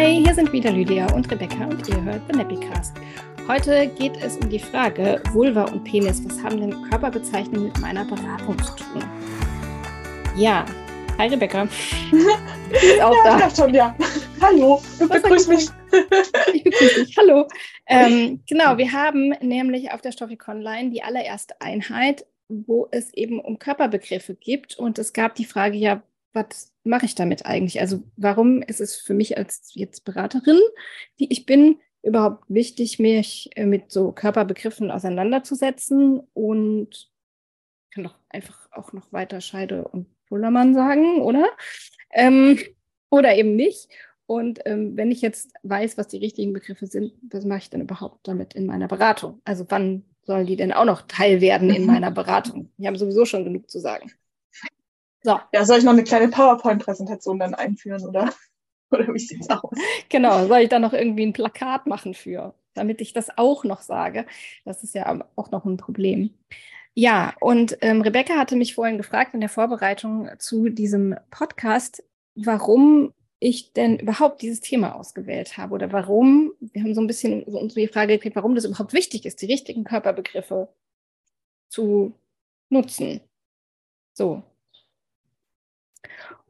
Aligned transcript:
Hi, 0.00 0.22
hier 0.22 0.32
sind 0.32 0.52
wieder 0.52 0.70
Lydia 0.70 1.12
und 1.12 1.28
Rebecca 1.28 1.64
und 1.64 1.88
ihr 1.88 2.00
hört 2.04 2.22
The 2.30 2.38
Nappycast. 2.38 2.94
Heute 3.48 3.88
geht 3.98 4.16
es 4.18 4.36
um 4.36 4.48
die 4.48 4.60
Frage 4.60 5.20
Vulva 5.32 5.64
und 5.64 5.82
Penis. 5.82 6.24
Was 6.24 6.40
haben 6.40 6.60
denn 6.60 6.82
Körperbezeichnungen 6.88 7.64
mit 7.64 7.80
meiner 7.80 8.04
Beratung 8.04 8.56
zu 8.62 8.76
tun? 8.76 9.02
Ja, 10.36 10.64
hi 11.18 11.26
Rebecca. 11.26 11.64
Ist 12.70 13.00
auch 13.00 13.12
ja, 13.24 13.38
da. 13.40 13.50
schon, 13.50 13.74
ja. 13.74 13.92
Hallo, 14.40 14.80
du 15.00 15.08
begrüßt 15.08 15.48
mich. 15.48 15.68
Ich 16.54 16.62
begrüße 16.62 17.04
dich. 17.04 17.16
Hallo. 17.18 17.48
Ähm, 17.88 18.40
genau, 18.48 18.78
wir 18.78 18.92
haben 18.92 19.30
nämlich 19.40 19.90
auf 19.90 20.00
der 20.00 20.12
Stoffik 20.12 20.46
Online 20.46 20.90
die 20.90 21.02
allererste 21.02 21.60
Einheit, 21.60 22.24
wo 22.48 22.86
es 22.92 23.12
eben 23.14 23.40
um 23.40 23.58
Körperbegriffe 23.58 24.36
gibt. 24.36 24.78
Und 24.78 25.00
es 25.00 25.12
gab 25.12 25.34
die 25.34 25.44
Frage, 25.44 25.76
ja, 25.76 26.02
was 26.32 26.72
mache 26.84 27.06
ich 27.06 27.14
damit 27.14 27.46
eigentlich? 27.46 27.80
Also 27.80 28.02
warum 28.16 28.62
ist 28.62 28.80
es 28.80 28.96
für 28.96 29.14
mich 29.14 29.38
als 29.38 29.70
jetzt 29.74 30.04
Beraterin, 30.04 30.60
die 31.18 31.32
ich 31.32 31.46
bin, 31.46 31.78
überhaupt 32.02 32.44
wichtig, 32.48 32.98
mich 32.98 33.50
äh, 33.56 33.66
mit 33.66 33.90
so 33.90 34.12
Körperbegriffen 34.12 34.90
auseinanderzusetzen 34.90 36.20
und 36.32 37.10
ich 37.90 37.94
kann 37.94 38.04
doch 38.04 38.14
einfach 38.28 38.68
auch 38.72 38.92
noch 38.92 39.12
weiter 39.12 39.40
Scheide 39.40 39.88
und 39.88 40.06
Pullermann 40.28 40.74
sagen, 40.74 41.20
oder? 41.22 41.46
Ähm, 42.12 42.58
oder 43.10 43.36
eben 43.36 43.56
nicht. 43.56 43.88
Und 44.26 44.60
ähm, 44.66 44.96
wenn 44.96 45.10
ich 45.10 45.22
jetzt 45.22 45.52
weiß, 45.62 45.96
was 45.96 46.08
die 46.08 46.18
richtigen 46.18 46.52
Begriffe 46.52 46.86
sind, 46.86 47.14
was 47.30 47.46
mache 47.46 47.60
ich 47.60 47.70
denn 47.70 47.80
überhaupt 47.80 48.28
damit 48.28 48.52
in 48.54 48.66
meiner 48.66 48.86
Beratung? 48.86 49.40
Also 49.44 49.64
wann 49.70 50.04
sollen 50.22 50.46
die 50.46 50.56
denn 50.56 50.72
auch 50.72 50.84
noch 50.84 51.02
Teil 51.02 51.40
werden 51.40 51.70
in 51.70 51.86
meiner 51.86 52.10
Beratung? 52.10 52.70
Ich 52.76 52.86
habe 52.86 52.98
sowieso 52.98 53.24
schon 53.24 53.44
genug 53.44 53.70
zu 53.70 53.80
sagen. 53.80 54.12
So. 55.22 55.38
Ja, 55.52 55.64
soll 55.64 55.78
ich 55.78 55.84
noch 55.84 55.92
eine 55.92 56.04
kleine 56.04 56.28
PowerPoint-Präsentation 56.28 57.38
dann 57.38 57.54
einführen, 57.54 58.06
oder? 58.06 58.32
Oder 58.90 59.12
wie 59.12 59.18
sieht 59.18 59.42
es 59.42 59.50
aus? 59.50 59.70
Genau, 60.08 60.46
soll 60.46 60.60
ich 60.60 60.70
da 60.70 60.78
noch 60.78 60.94
irgendwie 60.94 61.26
ein 61.26 61.34
Plakat 61.34 61.86
machen 61.86 62.14
für, 62.14 62.54
damit 62.72 63.02
ich 63.02 63.12
das 63.12 63.36
auch 63.36 63.64
noch 63.64 63.82
sage? 63.82 64.24
Das 64.64 64.82
ist 64.82 64.94
ja 64.94 65.20
auch 65.36 65.50
noch 65.50 65.66
ein 65.66 65.76
Problem. 65.76 66.30
Ja, 66.94 67.34
und 67.40 67.76
ähm, 67.82 68.00
Rebecca 68.00 68.36
hatte 68.36 68.56
mich 68.56 68.74
vorhin 68.74 68.96
gefragt 68.96 69.34
in 69.34 69.40
der 69.40 69.50
Vorbereitung 69.50 70.30
zu 70.38 70.70
diesem 70.70 71.16
Podcast, 71.30 72.02
warum 72.34 73.12
ich 73.40 73.72
denn 73.72 73.98
überhaupt 73.98 74.42
dieses 74.42 74.60
Thema 74.60 74.96
ausgewählt 74.96 75.58
habe 75.58 75.74
oder 75.74 75.92
warum, 75.92 76.54
wir 76.60 76.82
haben 76.82 76.94
so 76.94 77.00
ein 77.00 77.06
bisschen 77.06 77.44
uns 77.44 77.74
die 77.74 77.86
Frage 77.86 78.14
gekriegt, 78.14 78.36
warum 78.36 78.54
das 78.54 78.64
überhaupt 78.64 78.92
wichtig 78.92 79.26
ist, 79.26 79.40
die 79.42 79.46
richtigen 79.46 79.84
Körperbegriffe 79.84 80.68
zu 81.68 82.14
nutzen. 82.68 83.20
So, 84.12 84.42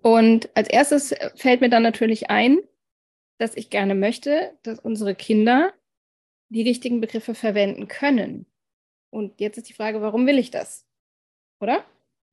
und 0.09 0.48
als 0.55 0.70
erstes 0.70 1.14
fällt 1.34 1.61
mir 1.61 1.69
dann 1.69 1.83
natürlich 1.83 2.31
ein, 2.31 2.61
dass 3.39 3.56
ich 3.56 3.69
gerne 3.69 3.95
möchte, 3.95 4.56
dass 4.62 4.78
unsere 4.78 5.15
Kinder 5.15 5.75
die 6.48 6.62
richtigen 6.62 7.03
Begriffe 7.03 7.34
verwenden 7.34 7.89
können. 7.89 8.47
Und 9.11 9.39
jetzt 9.39 9.59
ist 9.59 9.69
die 9.69 9.75
Frage, 9.75 10.00
warum 10.00 10.27
will 10.27 10.39
ich 10.39 10.50
das? 10.50 10.87
Oder? 11.61 11.84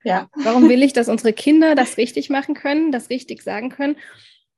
Ja. 0.06 0.30
Warum 0.36 0.70
will 0.70 0.84
ich, 0.84 0.94
dass 0.94 1.10
unsere 1.10 1.34
Kinder 1.34 1.76
das 1.76 1.98
richtig 1.98 2.30
machen 2.30 2.56
können, 2.56 2.94
das 2.94 3.10
richtig 3.10 3.42
sagen 3.42 3.70
können? 3.70 3.98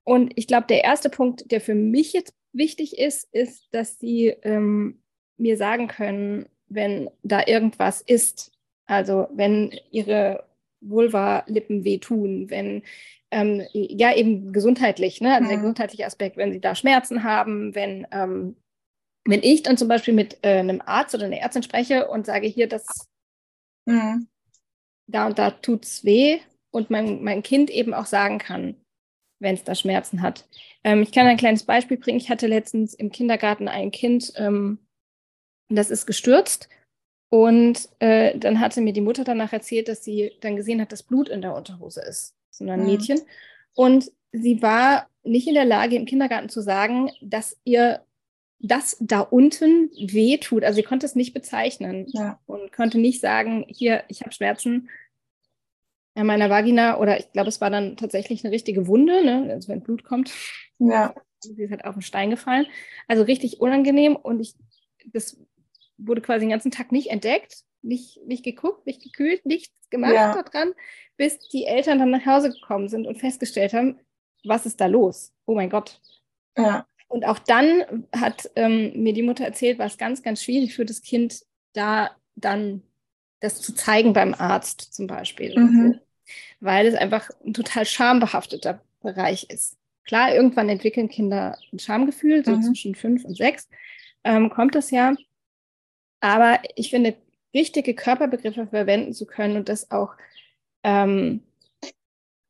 Und 0.04 0.34
ich 0.36 0.46
glaube, 0.46 0.68
der 0.68 0.84
erste 0.84 1.09
Punkt, 1.09 1.52
der 1.52 1.59
für 1.59 1.74
mich 1.74 2.14
jetzt 2.14 2.36
wichtig 2.54 3.00
ist, 3.00 3.28
ist, 3.34 3.74
dass 3.74 3.98
sie 3.98 4.28
ähm, 4.44 5.02
mir 5.38 5.58
sagen 5.58 5.88
können, 5.88 6.48
wenn 6.68 7.09
da 7.24 7.48
irgendwas 7.48 8.02
ist. 8.02 8.52
Also 8.86 9.28
wenn 9.34 9.76
ihre 9.90 10.47
Vulva-Lippen 10.81 11.83
wehtun, 11.83 12.50
wenn 12.50 12.83
ähm, 13.31 13.64
ja 13.73 14.16
eben 14.16 14.53
gesundheitlich, 14.53 15.22
ne? 15.22 15.34
also 15.34 15.45
mhm. 15.45 15.50
der 15.50 15.58
gesundheitliche 15.58 16.06
Aspekt, 16.06 16.38
wenn 16.38 16.52
sie 16.52 16.61
da 16.61 16.75
Schmerzen 16.75 17.23
haben, 17.23 17.75
wenn, 17.75 18.08
ähm, 18.11 18.56
wenn 19.25 19.44
ich 19.44 19.64
dann 19.64 19.78
zum 19.78 19.88
Beispiel 19.88 20.14
mit 20.14 20.38
äh, 20.44 20.59
einem 20.59 20.81
Arzt 20.85 21.13
oder 21.13 21.25
einer 21.25 21.38
Ärztin 21.38 21.63
spreche 21.63 22.07
und 22.07 22.25
sage 22.25 22.47
hier, 22.47 22.68
dass 22.68 22.85
mhm. 23.85 24.28
da 25.07 25.28
und 25.28 25.38
da 25.38 25.52
tut 25.52 25.84
es 25.84 26.06
weh 26.06 26.40
und 26.72 26.90
mein, 26.90 27.23
mein 27.23 27.44
Kind 27.44 27.69
eben 27.69 27.94
auch 27.94 28.06
sagen 28.06 28.38
kann, 28.38 28.75
wenn 29.40 29.56
es 29.56 29.63
da 29.63 29.75
Schmerzen 29.75 30.22
hat. 30.22 30.47
Ähm, 30.84 31.02
ich 31.02 31.12
kann 31.12 31.28
ein 31.28 31.38
kleines 31.38 31.63
Beispiel 31.63 31.97
bringen. 31.97 32.18
Ich 32.18 32.29
hatte 32.29 32.47
letztens 32.47 32.94
im 32.94 33.12
Kindergarten 33.12 33.68
ein 33.68 33.91
Kind, 33.91 34.31
ähm, 34.38 34.79
das 35.69 35.90
ist 35.90 36.06
gestürzt 36.06 36.69
und 37.30 37.90
äh, 38.00 38.38
dann 38.38 38.60
hatte 38.60 38.82
mir 38.82 38.94
die 38.94 39.02
Mutter 39.02 39.24
danach 39.24 39.52
erzählt, 39.52 39.90
dass 39.90 40.04
sie 40.04 40.32
dann 40.42 40.56
gesehen 40.56 40.82
hat, 40.82 40.92
dass 40.92 41.04
Blut 41.04 41.28
in 41.30 41.42
der 41.42 41.56
Unterhose 41.56 42.02
ist, 42.02 42.36
sondern 42.52 42.80
ein 42.80 42.86
mhm. 42.86 42.92
Mädchen. 42.92 43.22
Und 43.74 44.12
sie 44.32 44.62
war 44.62 45.08
nicht 45.24 45.48
in 45.48 45.56
der 45.56 45.66
Lage, 45.66 45.96
im 45.96 46.06
Kindergarten 46.06 46.50
zu 46.50 46.62
sagen, 46.62 47.12
dass 47.22 47.58
ihr 47.66 48.02
das 48.60 48.98
da 49.00 49.20
unten 49.20 49.92
weh 49.98 50.38
tut. 50.38 50.64
Also 50.64 50.78
sie 50.78 50.84
konnte 50.84 51.06
es 51.06 51.16
nicht 51.16 51.34
bezeichnen 51.34 52.06
ja. 52.10 52.40
und 52.46 52.72
konnte 52.72 52.98
nicht 52.98 53.22
sagen, 53.22 53.66
hier, 53.68 54.04
ich 54.08 54.22
habe 54.22 54.32
Schmerzen 54.32 54.90
an 56.16 56.26
meiner 56.26 56.50
Vagina 56.50 56.98
oder 56.98 57.20
ich 57.20 57.32
glaube, 57.32 57.50
es 57.50 57.62
war 57.62 57.70
dann 57.70 57.98
tatsächlich 57.98 58.44
eine 58.44 58.54
richtige 58.54 58.88
Wunde, 58.88 59.24
ne? 59.24 59.52
also 59.52 59.68
wenn 59.68 59.82
Blut 59.82 60.04
kommt. 60.04 60.32
Ja. 60.80 61.14
Sie 61.40 61.62
ist 61.62 61.70
halt 61.70 61.86
auf 61.86 61.94
den 61.94 62.02
Stein 62.02 62.32
gefallen. 62.32 62.66
Also 63.08 63.22
richtig 63.24 63.62
unangenehm 63.62 64.16
und 64.16 64.40
ich, 64.40 64.56
das 65.14 65.38
wurde 65.97 66.22
quasi 66.22 66.41
den 66.41 66.50
ganzen 66.50 66.72
Tag 66.72 66.91
nicht 66.91 67.09
entdeckt, 67.09 67.63
nicht, 67.81 68.19
nicht 68.25 68.44
geguckt, 68.44 68.85
nicht 68.85 69.03
gekühlt, 69.03 69.46
nichts 69.46 69.74
gemacht 69.90 70.13
ja. 70.13 70.41
daran, 70.41 70.74
bis 71.16 71.40
die 71.50 71.66
Eltern 71.66 72.00
dann 72.00 72.12
nach 72.12 72.25
Hause 72.25 72.52
gekommen 72.52 72.90
sind 72.90 73.08
und 73.08 73.19
festgestellt 73.19 73.74
haben, 73.74 74.00
was 74.44 74.66
ist 74.66 74.80
da 74.81 74.85
los? 74.85 75.34
Oh 75.46 75.56
mein 75.56 75.69
Gott. 75.69 76.00
Ja. 76.58 76.85
Und 77.08 77.25
auch 77.25 77.40
dann 77.40 78.06
hat 78.16 78.50
ähm, 78.56 78.91
mir 79.02 79.13
die 79.13 79.24
Mutter 79.24 79.46
erzählt, 79.46 79.80
war 79.80 79.85
es 79.85 79.97
ganz, 79.97 80.22
ganz 80.24 80.44
schwierig 80.44 80.75
für 80.75 80.85
das 80.85 81.02
Kind, 81.02 81.46
da 81.74 82.12
dann 82.35 82.84
das 83.40 83.62
zu 83.62 83.74
zeigen 83.74 84.14
beim 84.14 84.34
Arzt 84.34 84.94
zum 84.94 85.08
Beispiel. 85.08 85.58
Mhm. 85.58 85.94
So. 85.94 86.00
Weil 86.59 86.88
es 86.88 86.96
einfach 86.96 87.29
ein 87.46 87.53
total 87.53 87.85
schambehafteter 87.85 88.81
Bereich 89.02 89.50
ist. 89.50 89.78
Klar, 90.03 90.34
irgendwann 90.34 90.69
entwickeln 90.69 91.09
Kinder 91.09 91.58
ein 91.72 91.79
Schamgefühl, 91.79 92.44
so 92.44 92.56
mhm. 92.56 92.62
zwischen 92.62 92.96
fünf 92.96 93.24
und 93.25 93.38
sechs 93.38 93.69
ähm, 94.24 94.50
kommt 94.50 94.75
das 94.75 94.91
ja. 94.91 95.16
Aber 96.19 96.59
ich 96.75 96.89
finde, 96.89 97.16
richtige 97.53 97.94
Körperbegriffe 97.94 98.67
verwenden 98.67 99.13
zu 99.13 99.25
können 99.25 99.57
und 99.57 99.69
das 99.69 99.91
auch. 99.91 100.13
Ähm, 100.83 101.41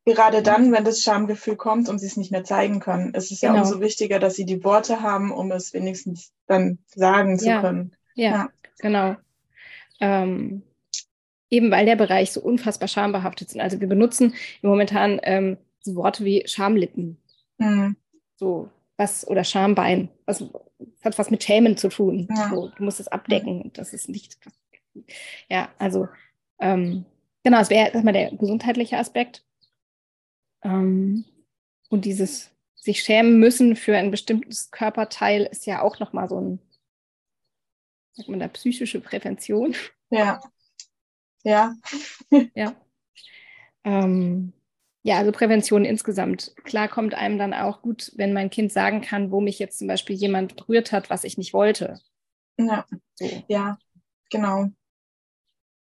Gerade 0.06 0.42
dann, 0.42 0.72
wenn 0.72 0.86
das 0.86 1.02
Schamgefühl 1.02 1.58
kommt 1.58 1.90
und 1.90 2.00
sie 2.00 2.08
es 2.08 2.16
nicht 2.16 2.32
mehr 2.32 2.46
zeigen 2.46 2.80
können, 2.80 3.14
ist 3.14 3.32
es 3.32 3.42
genau. 3.42 3.56
ja 3.56 3.62
umso 3.62 3.82
wichtiger, 3.82 4.20
dass 4.20 4.36
sie 4.36 4.46
die 4.46 4.64
Worte 4.64 5.02
haben, 5.02 5.32
um 5.32 5.52
es 5.52 5.74
wenigstens 5.74 6.32
dann 6.46 6.78
sagen 6.88 7.38
zu 7.38 7.48
ja. 7.48 7.62
können. 7.62 7.94
Ja, 8.16 8.32
ja. 8.32 8.50
genau. 8.80 9.16
Ähm, 10.00 10.64
eben 11.50 11.72
weil 11.72 11.86
der 11.86 11.98
Bereich 11.98 12.32
so 12.32 12.42
unfassbar 12.42 12.88
schambehaftet 12.88 13.50
ist. 13.50 13.60
Also 13.60 13.82
wir 13.82 13.88
benutzen 13.88 14.34
momentan 14.62 15.20
ähm, 15.24 15.58
so 15.82 15.96
Worte 15.96 16.24
wie 16.24 16.44
Schamlippen. 16.48 17.18
Mhm. 17.58 17.98
So, 18.38 18.70
was, 18.96 19.28
oder 19.28 19.44
Schambein. 19.44 20.10
Also 20.26 20.67
hat 21.04 21.18
was 21.18 21.32
mit 21.32 21.44
Schämen 21.44 21.78
zu 21.78 21.90
tun. 21.90 22.28
Ja. 22.36 22.50
So, 22.50 22.70
du 22.70 22.84
musst 22.84 23.00
es 23.00 23.08
abdecken. 23.08 23.72
Das 23.74 23.94
ist 23.94 24.10
nicht. 24.10 24.38
Ja, 25.50 25.70
also 25.78 26.08
ähm, 26.60 27.06
genau, 27.44 27.60
es 27.60 27.70
wäre 27.70 27.92
erstmal 27.92 28.14
der 28.14 28.32
gesundheitliche 28.32 28.98
Aspekt. 28.98 29.44
Ähm, 30.64 31.26
und 31.90 32.06
dieses 32.06 32.52
sich 32.76 33.04
schämen 33.04 33.40
müssen 33.40 33.76
für 33.76 33.98
ein 33.98 34.12
bestimmtes 34.12 34.72
Körperteil 34.72 35.44
ist 35.44 35.66
ja 35.66 35.82
auch 35.82 36.00
nochmal 36.00 36.30
so 36.30 36.40
ein, 36.40 36.60
sagt 38.14 38.30
man 38.30 38.40
da, 38.40 38.48
psychische 38.48 39.02
Prävention. 39.02 39.76
Ja. 40.10 40.40
Ja. 41.44 41.76
ja. 42.56 42.76
Ähm, 43.84 44.54
ja, 45.08 45.20
also 45.20 45.32
Prävention 45.32 45.86
insgesamt. 45.86 46.54
Klar 46.66 46.90
kommt 46.90 47.14
einem 47.14 47.38
dann 47.38 47.54
auch 47.54 47.82
gut, 47.82 48.12
wenn 48.18 48.34
mein 48.34 48.50
Kind 48.50 48.74
sagen 48.74 49.00
kann, 49.00 49.32
wo 49.32 49.40
mich 49.40 49.58
jetzt 49.58 49.78
zum 49.78 49.88
Beispiel 49.88 50.18
jemand 50.18 50.58
berührt 50.58 50.92
hat, 50.92 51.10
was 51.10 51.24
ich 51.24 51.38
nicht 51.38 51.54
wollte. 51.54 52.02
Ja, 52.58 52.86
so. 53.16 53.26
ja 53.48 53.78
genau. 54.30 54.68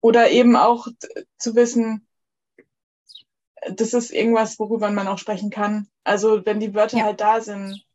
Oder 0.00 0.32
eben 0.32 0.56
auch 0.56 0.88
zu 1.38 1.54
wissen, 1.54 2.08
das 3.70 3.94
ist 3.94 4.10
irgendwas, 4.10 4.58
worüber 4.58 4.90
man 4.90 5.06
auch 5.06 5.18
sprechen 5.18 5.50
kann. 5.50 5.86
Also 6.02 6.44
wenn 6.44 6.58
die 6.58 6.74
Wörter 6.74 6.98
ja. 6.98 7.04
halt 7.04 7.20
da 7.20 7.40
sind, 7.40 7.86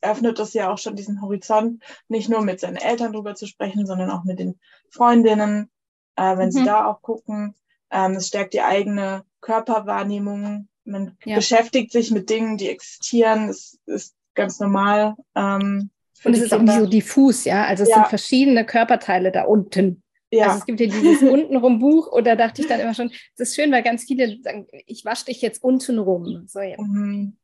öffnet 0.00 0.38
das 0.38 0.54
ja 0.54 0.72
auch 0.72 0.78
schon 0.78 0.96
diesen 0.96 1.20
Horizont, 1.20 1.84
nicht 2.08 2.30
nur 2.30 2.40
mit 2.40 2.58
seinen 2.58 2.76
Eltern 2.76 3.12
drüber 3.12 3.34
zu 3.34 3.46
sprechen, 3.46 3.84
sondern 3.84 4.10
auch 4.10 4.24
mit 4.24 4.38
den 4.38 4.58
Freundinnen, 4.88 5.70
äh, 6.16 6.38
wenn 6.38 6.46
mhm. 6.46 6.52
sie 6.52 6.64
da 6.64 6.86
auch 6.86 7.02
gucken. 7.02 7.54
Ähm, 7.90 8.12
es 8.12 8.28
stärkt 8.28 8.54
die 8.54 8.62
eigene 8.62 9.26
Körperwahrnehmung. 9.40 10.68
Man 10.84 11.16
ja. 11.24 11.36
beschäftigt 11.36 11.92
sich 11.92 12.10
mit 12.10 12.30
Dingen, 12.30 12.56
die 12.56 12.68
existieren. 12.68 13.48
Das 13.48 13.78
ist 13.86 14.14
ganz 14.34 14.58
normal. 14.60 15.14
Ähm, 15.34 15.90
und 16.24 16.34
es 16.34 16.42
ist 16.42 16.52
auch 16.52 16.62
nicht 16.62 16.78
so 16.78 16.86
diffus, 16.86 17.44
ja. 17.44 17.64
Also 17.66 17.84
es 17.84 17.90
ja. 17.90 17.96
sind 17.96 18.06
verschiedene 18.08 18.64
Körperteile 18.64 19.30
da 19.30 19.44
unten. 19.44 20.02
Ja. 20.30 20.46
Also 20.46 20.58
es 20.58 20.66
gibt 20.66 20.80
ja 20.80 20.86
dieses 20.86 21.22
untenrum 21.30 21.78
Buch 21.78 22.10
oder 22.10 22.36
dachte 22.36 22.62
ich 22.62 22.68
dann 22.68 22.80
immer 22.80 22.94
schon, 22.94 23.10
das 23.36 23.50
ist 23.50 23.56
schön, 23.56 23.70
weil 23.70 23.82
ganz 23.82 24.04
viele 24.04 24.40
sagen, 24.42 24.66
ich 24.86 25.04
wasche 25.04 25.26
dich 25.26 25.40
jetzt 25.40 25.62
unten 25.62 25.98
rum. 25.98 26.44
So, 26.46 26.60
ja. 26.60 26.76
Mhm. 26.80 27.36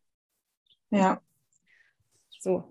ja. 0.91 1.20
So. 2.41 2.64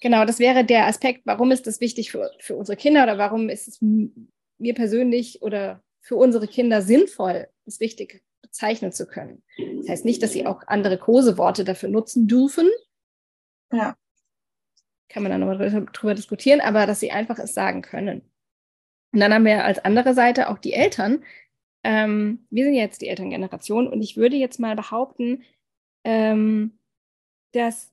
Genau, 0.00 0.24
das 0.24 0.38
wäre 0.38 0.64
der 0.64 0.86
Aspekt, 0.86 1.22
warum 1.24 1.50
ist 1.50 1.66
das 1.66 1.80
wichtig 1.80 2.10
für, 2.10 2.30
für 2.40 2.56
unsere 2.56 2.76
Kinder 2.76 3.04
oder 3.04 3.16
warum 3.16 3.48
ist 3.48 3.68
es 3.68 3.78
mir 3.80 4.74
persönlich 4.74 5.40
oder 5.40 5.82
für 6.00 6.16
unsere 6.16 6.46
Kinder 6.46 6.82
sinnvoll, 6.82 7.48
das 7.64 7.80
richtig 7.80 8.22
bezeichnen 8.54 8.92
zu 8.92 9.06
können. 9.06 9.42
Das 9.78 9.88
heißt 9.88 10.04
nicht, 10.04 10.22
dass 10.22 10.32
sie 10.32 10.46
auch 10.46 10.62
andere 10.68 10.96
Koseworte 10.96 11.64
dafür 11.64 11.88
nutzen 11.88 12.28
dürfen. 12.28 12.70
Ja. 13.72 13.96
Kann 15.08 15.24
man 15.24 15.32
dann 15.32 15.40
nochmal 15.40 15.86
drüber 15.92 16.14
diskutieren, 16.14 16.60
aber 16.60 16.86
dass 16.86 17.00
sie 17.00 17.10
einfach 17.10 17.40
es 17.40 17.52
sagen 17.52 17.82
können. 17.82 18.22
Und 19.12 19.20
dann 19.20 19.34
haben 19.34 19.44
wir 19.44 19.64
als 19.64 19.80
andere 19.80 20.14
Seite 20.14 20.48
auch 20.48 20.58
die 20.58 20.72
Eltern. 20.72 21.24
Ähm, 21.82 22.46
wir 22.50 22.64
sind 22.64 22.74
jetzt 22.74 23.02
die 23.02 23.08
Elterngeneration 23.08 23.88
und 23.88 24.00
ich 24.02 24.16
würde 24.16 24.36
jetzt 24.36 24.60
mal 24.60 24.76
behaupten, 24.76 25.42
ähm, 26.04 26.78
dass 27.52 27.92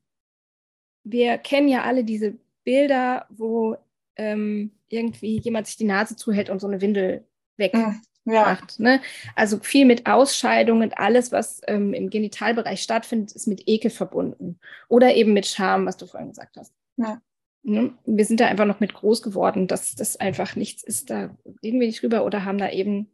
wir 1.04 1.40
kennen 1.40 1.70
ja 1.70 1.84
alle 1.84 2.04
diese 2.04 2.38
Bilder, 2.64 3.26
wo 3.30 3.78
ähm, 4.16 4.72
irgendwie 4.90 5.40
jemand 5.40 5.66
sich 5.66 5.78
die 5.78 5.86
Nase 5.86 6.16
zuhält 6.16 6.52
und 6.52 6.60
so 6.60 6.68
eine 6.68 6.82
Windel 6.82 7.26
weg 7.58 7.74
mhm, 7.74 8.02
ja. 8.26 8.44
macht. 8.44 8.80
Ne? 8.80 9.02
Also 9.36 9.60
viel 9.60 9.86
mit 9.86 10.06
Ausscheidung 10.06 10.82
und 10.82 10.98
alles, 10.98 11.32
was 11.32 11.62
ähm, 11.68 11.94
im 11.94 12.10
Genitalbereich 12.10 12.82
stattfindet, 12.82 13.32
ist 13.32 13.48
mit 13.48 13.64
Ekel 13.68 13.92
verbunden. 13.92 14.60
Oder 14.90 15.16
eben 15.16 15.34
mit 15.34 15.46
Scham, 15.46 15.86
was 15.86 15.98
du 15.98 16.06
vorhin 16.06 16.30
gesagt 16.30 16.58
hast. 16.58 16.74
Ja. 16.98 17.22
Ne? 17.64 17.94
Wir 18.06 18.26
sind 18.26 18.40
da 18.40 18.48
einfach 18.48 18.66
noch 18.66 18.80
mit 18.80 18.94
groß 18.94 19.22
geworden, 19.22 19.68
dass 19.68 19.96
das 19.96 20.18
einfach 20.18 20.56
nichts 20.56 20.84
ist. 20.84 21.10
Da 21.10 21.36
reden 21.64 21.80
wir 21.80 21.88
nicht 21.88 22.02
drüber 22.02 22.26
oder 22.26 22.44
haben 22.44 22.58
da 22.58 22.70
eben 22.70 23.12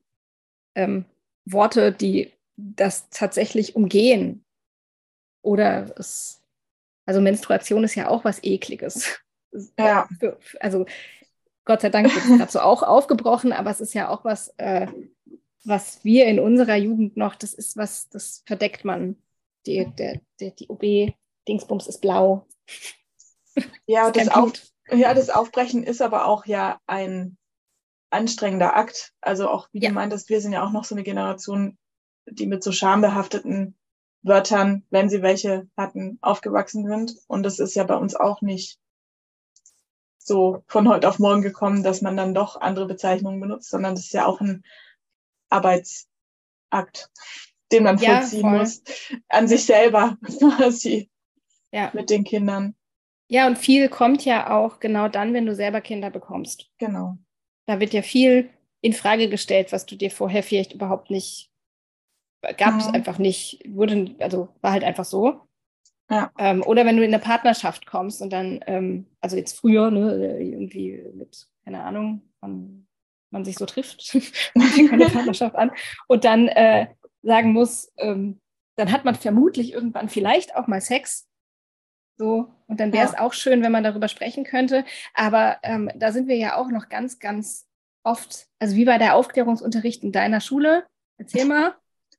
ähm, 0.75 1.05
Worte, 1.45 1.91
die 1.91 2.31
das 2.55 3.09
tatsächlich 3.09 3.75
umgehen. 3.75 4.43
Oder 5.41 5.93
es, 5.97 6.41
also 7.05 7.21
Menstruation 7.21 7.83
ist 7.83 7.95
ja 7.95 8.09
auch 8.09 8.25
was 8.25 8.43
Ekliges. 8.43 9.19
Ja. 9.79 10.07
Also 10.59 10.85
Gott 11.67 11.81
sei 11.81 11.89
Dank 11.89 12.07
wird 12.15 12.47
es 12.47 12.53
so 12.53 12.61
auch 12.61 12.81
aufgebrochen, 12.81 13.51
aber 13.51 13.69
es 13.69 13.81
ist 13.81 13.93
ja 13.93 14.07
auch 14.07 14.23
was, 14.23 14.53
äh, 14.57 14.87
was 15.65 16.03
wir 16.05 16.25
in 16.25 16.39
unserer 16.39 16.77
Jugend 16.77 17.17
noch, 17.17 17.35
das 17.35 17.53
ist 17.53 17.75
was, 17.75 18.07
das 18.09 18.41
verdeckt 18.45 18.85
man. 18.85 19.17
Die, 19.65 19.85
der, 19.97 20.21
der, 20.39 20.51
die 20.51 20.69
OB-Dingsbums 20.69 21.87
ist 21.87 21.99
blau. 21.99 22.47
Ja 23.85 24.11
das, 24.11 24.29
Auf, 24.29 24.53
ja, 24.91 25.13
das 25.13 25.29
Aufbrechen 25.29 25.83
ist 25.83 26.01
aber 26.01 26.25
auch 26.25 26.45
ja 26.45 26.79
ein 26.87 27.37
anstrengender 28.11 28.77
Akt. 28.77 29.13
Also 29.19 29.49
auch, 29.49 29.67
wie 29.73 29.81
ja. 29.81 29.89
du 29.89 29.95
meintest, 29.95 30.29
wir 30.29 30.39
sind 30.39 30.53
ja 30.53 30.63
auch 30.63 30.71
noch 30.71 30.85
so 30.85 30.95
eine 30.95 31.03
Generation, 31.03 31.77
die 32.27 32.47
mit 32.47 32.63
so 32.63 32.71
schambehafteten 32.71 33.75
Wörtern, 34.21 34.85
wenn 34.89 35.09
sie 35.09 35.21
welche 35.21 35.67
hatten, 35.75 36.17
aufgewachsen 36.21 36.87
sind. 36.87 37.17
Und 37.27 37.43
das 37.43 37.59
ist 37.59 37.75
ja 37.75 37.83
bei 37.83 37.97
uns 37.97 38.15
auch 38.15 38.41
nicht 38.41 38.79
so 40.27 40.63
von 40.67 40.87
heute 40.87 41.07
auf 41.07 41.19
morgen 41.19 41.41
gekommen, 41.41 41.83
dass 41.83 42.01
man 42.01 42.17
dann 42.17 42.33
doch 42.33 42.59
andere 42.59 42.85
Bezeichnungen 42.85 43.39
benutzt, 43.39 43.69
sondern 43.69 43.95
das 43.95 44.05
ist 44.05 44.13
ja 44.13 44.25
auch 44.25 44.41
ein 44.41 44.63
Arbeitsakt, 45.49 47.09
den 47.71 47.83
man 47.83 47.97
ja, 47.97 48.19
vollziehen 48.19 48.41
voll. 48.41 48.59
muss, 48.59 48.83
an 49.29 49.47
sich 49.47 49.65
selber 49.65 50.17
quasi 50.39 51.09
ja. 51.71 51.91
mit 51.93 52.09
den 52.09 52.23
Kindern. 52.23 52.75
Ja, 53.29 53.47
und 53.47 53.57
viel 53.57 53.89
kommt 53.89 54.23
ja 54.23 54.55
auch 54.55 54.79
genau 54.79 55.09
dann, 55.09 55.33
wenn 55.33 55.45
du 55.45 55.55
selber 55.55 55.81
Kinder 55.81 56.09
bekommst. 56.09 56.69
Genau. 56.77 57.17
Da 57.65 57.79
wird 57.79 57.93
ja 57.93 58.01
viel 58.01 58.49
in 58.79 58.93
Frage 58.93 59.27
gestellt, 59.29 59.71
was 59.71 59.85
du 59.85 59.95
dir 59.95 60.11
vorher 60.11 60.43
vielleicht 60.43 60.73
überhaupt 60.73 61.09
nicht 61.09 61.51
gab 62.57 62.79
es 62.79 62.87
mhm. 62.87 62.95
einfach 62.95 63.17
nicht, 63.17 63.61
wurde, 63.67 64.15
also 64.19 64.49
war 64.61 64.71
halt 64.71 64.83
einfach 64.83 65.05
so. 65.05 65.41
Ja. 66.09 66.31
Ähm, 66.37 66.63
oder 66.63 66.85
wenn 66.85 66.97
du 66.97 67.03
in 67.03 67.13
eine 67.13 67.21
Partnerschaft 67.21 67.85
kommst 67.85 68.21
und 68.21 68.31
dann, 68.31 68.59
ähm, 68.67 69.07
also 69.19 69.35
jetzt 69.35 69.57
früher, 69.57 69.91
ne, 69.91 70.39
irgendwie 70.39 71.03
mit, 71.13 71.47
keine 71.65 71.83
Ahnung, 71.83 72.21
wann 72.39 72.87
man 73.29 73.43
sich 73.43 73.57
so 73.57 73.65
trifft, 73.65 74.03
fängt 74.57 74.93
eine 74.93 75.05
Partnerschaft 75.09 75.55
an 75.55 75.71
und 76.07 76.23
dann 76.23 76.47
äh, 76.47 76.87
sagen 77.23 77.51
muss, 77.51 77.91
ähm, 77.97 78.39
dann 78.77 78.91
hat 78.91 79.05
man 79.05 79.15
vermutlich 79.15 79.73
irgendwann 79.73 80.07
vielleicht 80.07 80.55
auch 80.55 80.67
mal 80.67 80.81
Sex. 80.81 81.27
So, 82.19 82.47
und 82.67 82.79
dann 82.79 82.93
wäre 82.93 83.05
es 83.05 83.13
ja. 83.13 83.19
auch 83.19 83.33
schön, 83.33 83.61
wenn 83.61 83.71
man 83.71 83.83
darüber 83.83 84.07
sprechen 84.07 84.43
könnte. 84.43 84.85
Aber 85.13 85.57
ähm, 85.63 85.91
da 85.95 86.11
sind 86.11 86.27
wir 86.27 86.37
ja 86.37 86.55
auch 86.55 86.69
noch 86.69 86.89
ganz, 86.89 87.19
ganz 87.19 87.67
oft, 88.03 88.47
also 88.59 88.75
wie 88.75 88.85
bei 88.85 88.97
der 88.97 89.15
Aufklärungsunterricht 89.15 90.03
in 90.03 90.11
deiner 90.11 90.41
Schule. 90.41 90.85
Erzähl 91.17 91.45
mal 91.45 91.75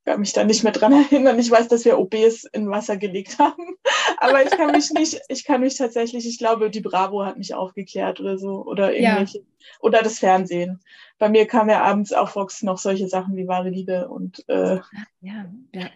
kann 0.08 0.20
mich 0.20 0.32
da 0.32 0.42
nicht 0.42 0.64
mehr 0.64 0.72
dran 0.72 0.92
erinnern. 0.92 1.38
Ich 1.38 1.50
weiß, 1.50 1.68
dass 1.68 1.84
wir 1.84 1.98
OBs 1.98 2.44
in 2.52 2.70
Wasser 2.70 2.96
gelegt 2.96 3.38
haben, 3.38 3.76
aber 4.16 4.42
ich 4.42 4.50
kann 4.50 4.72
mich 4.72 4.90
nicht, 4.90 5.20
ich 5.28 5.44
kann 5.44 5.60
mich 5.60 5.76
tatsächlich, 5.76 6.26
ich 6.26 6.38
glaube, 6.38 6.70
die 6.70 6.80
Bravo 6.80 7.26
hat 7.26 7.36
mich 7.36 7.54
aufgeklärt 7.54 8.18
oder 8.18 8.38
so 8.38 8.64
oder 8.64 8.94
irgendwelche 8.94 9.38
ja. 9.38 9.44
oder 9.80 10.00
das 10.00 10.18
Fernsehen. 10.18 10.80
Bei 11.18 11.28
mir 11.28 11.46
kam 11.46 11.68
ja 11.68 11.82
abends 11.82 12.14
auf 12.14 12.30
Fox 12.30 12.62
noch 12.62 12.78
solche 12.78 13.06
Sachen 13.06 13.36
wie 13.36 13.48
wahre 13.48 13.68
Liebe 13.68 14.08
und 14.08 14.48
äh, 14.48 14.78
ja, 15.20 15.44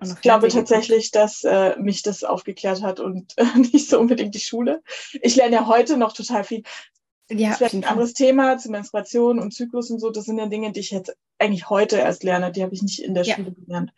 ich 0.03 0.21
glaube 0.21 0.49
tatsächlich, 0.49 1.11
dass 1.11 1.43
äh, 1.45 1.75
mich 1.79 2.03
das 2.03 2.23
aufgeklärt 2.23 2.83
hat 2.83 3.01
und 3.01 3.33
äh, 3.39 3.45
nicht 3.73 3.89
so 3.89 3.99
unbedingt 3.99 4.35
die 4.35 4.41
Schule. 4.41 4.83
Ich 5.23 5.37
lerne 5.37 5.55
ja 5.55 5.67
heute 5.67 5.97
noch 5.97 6.13
total 6.13 6.45
viel. 6.45 6.65
Ja, 7.31 7.51
das 7.51 7.61
ist 7.61 7.75
ein 7.75 7.85
anderes 7.85 8.15
Thema 8.15 8.59
zu 8.59 8.71
Menstruation 8.71 9.39
und 9.39 9.55
Zyklus 9.55 9.91
und 9.91 10.01
so. 10.01 10.11
Das 10.11 10.25
sind 10.25 10.39
ja 10.39 10.47
Dinge, 10.47 10.73
die 10.73 10.81
ich 10.81 10.91
jetzt 10.91 11.17
eigentlich 11.39 11.71
heute 11.71 11.97
erst 11.97 12.25
lerne. 12.25 12.53
Die 12.53 12.63
habe 12.63 12.75
ich 12.75 12.83
nicht 12.83 13.03
in 13.03 13.15
der 13.15 13.25
ja. 13.25 13.35
Schule 13.35 13.53
gelernt. 13.53 13.93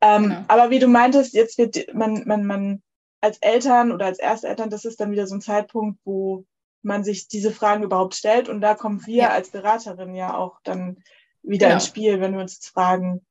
Ähm, 0.00 0.24
genau. 0.24 0.44
Aber 0.48 0.70
wie 0.70 0.78
du 0.78 0.88
meintest, 0.88 1.34
jetzt 1.34 1.56
wird 1.58 1.94
man, 1.94 2.24
man, 2.26 2.44
man 2.44 2.82
als 3.20 3.38
Eltern 3.38 3.90
oder 3.92 4.06
als 4.06 4.18
Ersteltern, 4.18 4.70
das 4.70 4.84
ist 4.84 5.00
dann 5.00 5.12
wieder 5.12 5.26
so 5.26 5.34
ein 5.34 5.40
Zeitpunkt, 5.40 5.98
wo 6.04 6.44
man 6.82 7.04
sich 7.04 7.28
diese 7.28 7.50
Fragen 7.50 7.84
überhaupt 7.84 8.14
stellt. 8.14 8.48
Und 8.48 8.60
da 8.60 8.74
kommen 8.74 9.06
wir 9.06 9.22
ja. 9.22 9.30
als 9.30 9.50
Beraterin 9.50 10.14
ja 10.14 10.36
auch 10.36 10.60
dann 10.62 10.98
wieder 11.42 11.66
genau. 11.66 11.76
ins 11.76 11.86
Spiel, 11.86 12.20
wenn 12.20 12.34
wir 12.34 12.40
uns 12.40 12.54
jetzt 12.54 12.68
fragen. 12.68 13.24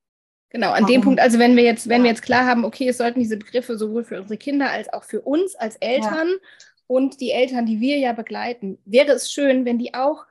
Genau, 0.50 0.69
an 0.69 0.84
warum? 0.84 0.88
dem 0.88 1.01
Punkt, 1.01 1.19
also 1.19 1.39
wenn 1.39 1.56
wir 1.56 1.63
jetzt, 1.63 1.89
wenn 1.89 2.04
wir 2.04 2.10
jetzt 2.10 2.22
klar 2.22 2.46
haben, 2.46 2.63
okay, 2.63 2.88
es 2.88 2.98
sollten 2.98 3.19
diese 3.19 3.38
Begriffe 3.38 3.78
sowohl 3.78 4.04
für 4.04 4.19
unsere 4.19 4.38
Kinder 4.38 4.69
als 4.69 4.92
auch 4.92 5.04
für 5.04 5.22
uns 5.22 5.56
als 5.56 5.75
Eltern 5.78 6.28
ja 6.28 6.48
und 6.88 7.21
die 7.21 7.31
Eltern, 7.31 7.65
die 7.65 7.80
wir 7.80 7.97
ja 7.97 8.13
begleiten, 8.13 8.80
wäre 8.85 9.12
es 9.12 9.31
schön, 9.31 9.65
wenn 9.65 9.80
die 9.80 9.94
auch 9.94 10.25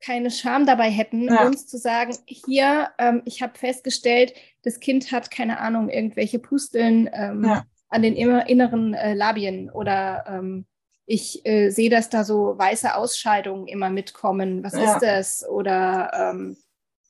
keine 0.00 0.30
Scham 0.30 0.66
dabei 0.66 0.90
hätten, 0.90 1.24
ja. 1.24 1.46
uns 1.46 1.66
zu 1.66 1.78
sagen, 1.78 2.16
hier, 2.26 2.90
ähm, 2.98 3.22
ich 3.24 3.42
habe 3.42 3.58
festgestellt, 3.58 4.34
das 4.62 4.78
Kind 4.80 5.10
hat 5.10 5.30
keine 5.30 5.58
Ahnung, 5.58 5.88
irgendwelche 5.88 6.38
Pusteln 6.38 7.08
ähm, 7.12 7.44
ja. 7.44 7.64
an 7.88 8.02
den 8.02 8.14
inneren 8.14 8.94
äh, 8.94 9.14
Labien 9.14 9.70
oder 9.70 10.24
ähm, 10.28 10.66
ich 11.06 11.46
äh, 11.46 11.70
sehe, 11.70 11.88
dass 11.88 12.10
da 12.10 12.24
so 12.24 12.58
weiße 12.58 12.94
Ausscheidungen 12.94 13.68
immer 13.68 13.90
mitkommen. 13.90 14.64
Was 14.64 14.74
ja. 14.74 14.92
ist 14.94 15.02
das? 15.02 15.48
Oder 15.48 16.10
ähm, 16.12 16.56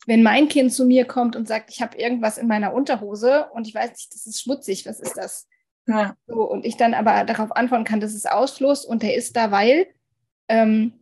wenn 0.06 0.22
mein 0.22 0.49
Kind 0.49 0.72
zu 0.72 0.84
mir 0.84 1.06
kommt 1.06 1.34
und 1.34 1.49
sagt, 1.49 1.70
ich 1.70 1.80
habe 1.80 1.96
irgendwas 1.96 2.38
in 2.38 2.46
meiner 2.46 2.75
Unterhose 2.75 3.46
und 3.54 3.66
ich 3.66 3.75
weiß 3.75 3.90
nicht, 3.90 4.14
das 4.14 4.26
ist 4.26 4.42
schmutzig, 4.42 4.87
was 4.87 5.00
ist 5.00 5.16
das? 5.16 5.49
Ja. 5.87 6.16
So, 6.26 6.43
und 6.43 6.64
ich 6.64 6.76
dann 6.76 6.95
aber 6.95 7.25
darauf 7.25 7.55
antworten 7.55 7.85
kann, 7.85 8.00
das 8.00 8.14
ist 8.14 8.31
Ausfluss 8.31 8.85
und 8.85 9.02
der 9.02 9.14
ist 9.14 9.37
da, 9.37 9.50
weil. 9.50 9.87
Ähm, 10.49 10.93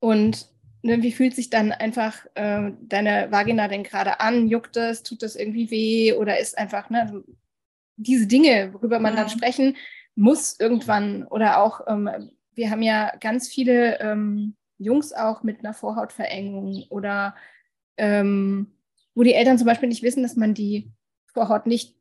und 0.00 0.46
ne, 0.82 1.02
wie 1.02 1.12
fühlt 1.12 1.34
sich 1.34 1.50
dann 1.50 1.72
einfach 1.72 2.26
äh, 2.34 2.72
deine 2.80 3.30
Vagina 3.30 3.68
denn 3.68 3.82
gerade 3.82 4.20
an? 4.20 4.48
Juckt 4.48 4.76
es? 4.76 5.02
Tut 5.02 5.22
das 5.22 5.36
irgendwie 5.36 5.70
weh? 5.70 6.12
Oder 6.12 6.38
ist 6.38 6.56
einfach 6.56 6.90
ne, 6.90 7.24
diese 7.96 8.26
Dinge, 8.26 8.72
worüber 8.74 9.00
man 9.00 9.14
ja. 9.14 9.20
dann 9.20 9.30
sprechen 9.30 9.76
muss 10.18 10.58
irgendwann 10.58 11.24
oder 11.24 11.62
auch, 11.62 11.82
ähm, 11.86 12.10
wir 12.54 12.70
haben 12.70 12.82
ja 12.82 13.14
ganz 13.20 13.48
viele 13.48 14.00
ähm, 14.00 14.56
Jungs 14.76 15.12
auch 15.12 15.44
mit 15.44 15.60
einer 15.60 15.74
Vorhautverengung 15.74 16.86
oder 16.90 17.36
ähm, 17.96 18.72
wo 19.14 19.22
die 19.22 19.34
Eltern 19.34 19.58
zum 19.58 19.66
Beispiel 19.66 19.88
nicht 19.88 20.02
wissen, 20.02 20.24
dass 20.24 20.34
man 20.34 20.54
die 20.54 20.90
Vorhaut 21.32 21.66
nicht 21.66 21.94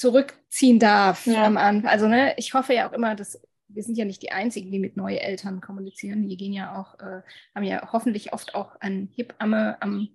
zurückziehen 0.00 0.78
darf 0.78 1.26
ja. 1.26 1.44
am 1.44 1.56
Anfang. 1.58 1.90
Also 1.90 2.08
ne, 2.08 2.34
ich 2.38 2.54
hoffe 2.54 2.72
ja 2.72 2.88
auch 2.88 2.92
immer, 2.92 3.14
dass 3.14 3.40
wir 3.68 3.82
sind 3.82 3.98
ja 3.98 4.04
nicht 4.04 4.22
die 4.22 4.32
Einzigen, 4.32 4.72
die 4.72 4.78
mit 4.78 4.96
neuen 4.96 5.18
Eltern 5.18 5.60
kommunizieren. 5.60 6.26
Die 6.26 6.36
gehen 6.36 6.52
ja 6.52 6.80
auch, 6.80 6.98
äh, 6.98 7.22
haben 7.54 7.62
ja 7.62 7.92
hoffentlich 7.92 8.32
oft 8.32 8.54
auch 8.54 8.76
eine 8.80 9.08
Hebamme 9.14 9.80
am, 9.80 10.08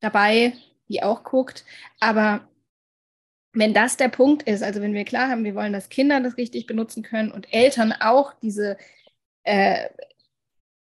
dabei, 0.00 0.54
die 0.88 1.02
auch 1.02 1.22
guckt. 1.24 1.64
Aber 2.00 2.48
wenn 3.52 3.74
das 3.74 3.96
der 3.96 4.08
Punkt 4.08 4.42
ist, 4.44 4.62
also 4.62 4.80
wenn 4.80 4.94
wir 4.94 5.04
klar 5.04 5.28
haben, 5.28 5.44
wir 5.44 5.54
wollen, 5.54 5.72
dass 5.72 5.90
Kinder 5.90 6.20
das 6.20 6.38
richtig 6.38 6.66
benutzen 6.66 7.02
können 7.02 7.30
und 7.30 7.52
Eltern 7.52 7.92
auch 7.92 8.32
diese 8.40 8.78
äh, 9.44 9.88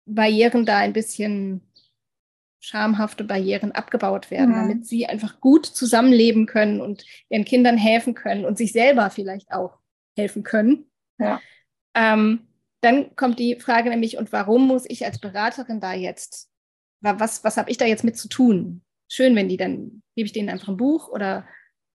Barrieren 0.04 0.66
da 0.66 0.78
ein 0.78 0.92
bisschen 0.92 1.69
schamhafte 2.60 3.24
Barrieren 3.24 3.72
abgebaut 3.72 4.30
werden, 4.30 4.50
mhm. 4.50 4.54
damit 4.54 4.86
sie 4.86 5.06
einfach 5.06 5.40
gut 5.40 5.66
zusammenleben 5.66 6.46
können 6.46 6.80
und 6.80 7.04
ihren 7.28 7.44
Kindern 7.44 7.76
helfen 7.76 8.14
können 8.14 8.44
und 8.44 8.58
sich 8.58 8.72
selber 8.72 9.10
vielleicht 9.10 9.50
auch 9.50 9.78
helfen 10.16 10.42
können. 10.42 10.90
Ja. 11.18 11.40
Ähm, 11.94 12.46
dann 12.82 13.16
kommt 13.16 13.38
die 13.38 13.58
Frage 13.58 13.90
nämlich, 13.90 14.16
und 14.16 14.32
warum 14.32 14.66
muss 14.66 14.84
ich 14.88 15.04
als 15.04 15.18
Beraterin 15.18 15.80
da 15.80 15.94
jetzt, 15.94 16.50
was, 17.00 17.42
was 17.44 17.56
habe 17.56 17.70
ich 17.70 17.78
da 17.78 17.86
jetzt 17.86 18.04
mit 18.04 18.16
zu 18.16 18.28
tun? 18.28 18.82
Schön, 19.08 19.34
wenn 19.34 19.48
die 19.48 19.56
dann, 19.56 20.02
gebe 20.14 20.26
ich 20.26 20.32
denen 20.32 20.50
einfach 20.50 20.68
ein 20.68 20.76
Buch 20.76 21.08
oder 21.08 21.46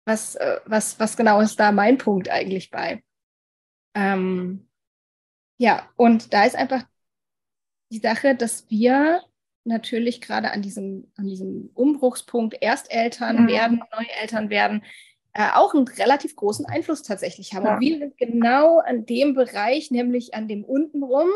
was, 0.07 0.37
äh, 0.37 0.61
was, 0.67 1.01
was 1.01 1.17
genau 1.17 1.41
ist 1.41 1.59
da 1.59 1.73
mein 1.73 1.99
Punkt 1.99 2.29
eigentlich 2.29 2.71
bei? 2.71 3.03
Ähm, 3.95 4.69
Ja, 5.59 5.91
und 5.97 6.33
da 6.33 6.45
ist 6.45 6.57
einfach 6.57 6.85
die 7.93 7.99
Sache, 7.99 8.35
dass 8.35 8.71
wir 8.71 9.23
natürlich 9.65 10.21
gerade 10.21 10.51
an 10.53 10.63
diesem, 10.63 11.11
an 11.17 11.27
diesem 11.27 11.71
Umbruchspunkt 11.75 12.61
Ersteltern 12.61 13.45
mhm. 13.45 13.49
werden, 13.49 13.83
Neueltern 13.93 14.51
werden, 14.51 14.83
äh, 15.33 15.49
auch 15.55 15.75
einen 15.75 15.87
relativ 15.87 16.35
großen 16.35 16.67
Einfluss 16.67 17.03
tatsächlich 17.03 17.55
haben. 17.55 17.67
Ja. 17.67 17.75
Und 17.75 17.81
wir 17.81 17.99
sind 17.99 18.19
genau 18.19 18.79
an 18.79 19.07
dem 19.07 19.35
Bereich, 19.35 19.91
nämlich 19.91 20.35
an 20.35 20.49
dem 20.49 20.65
untenrum, 20.65 21.29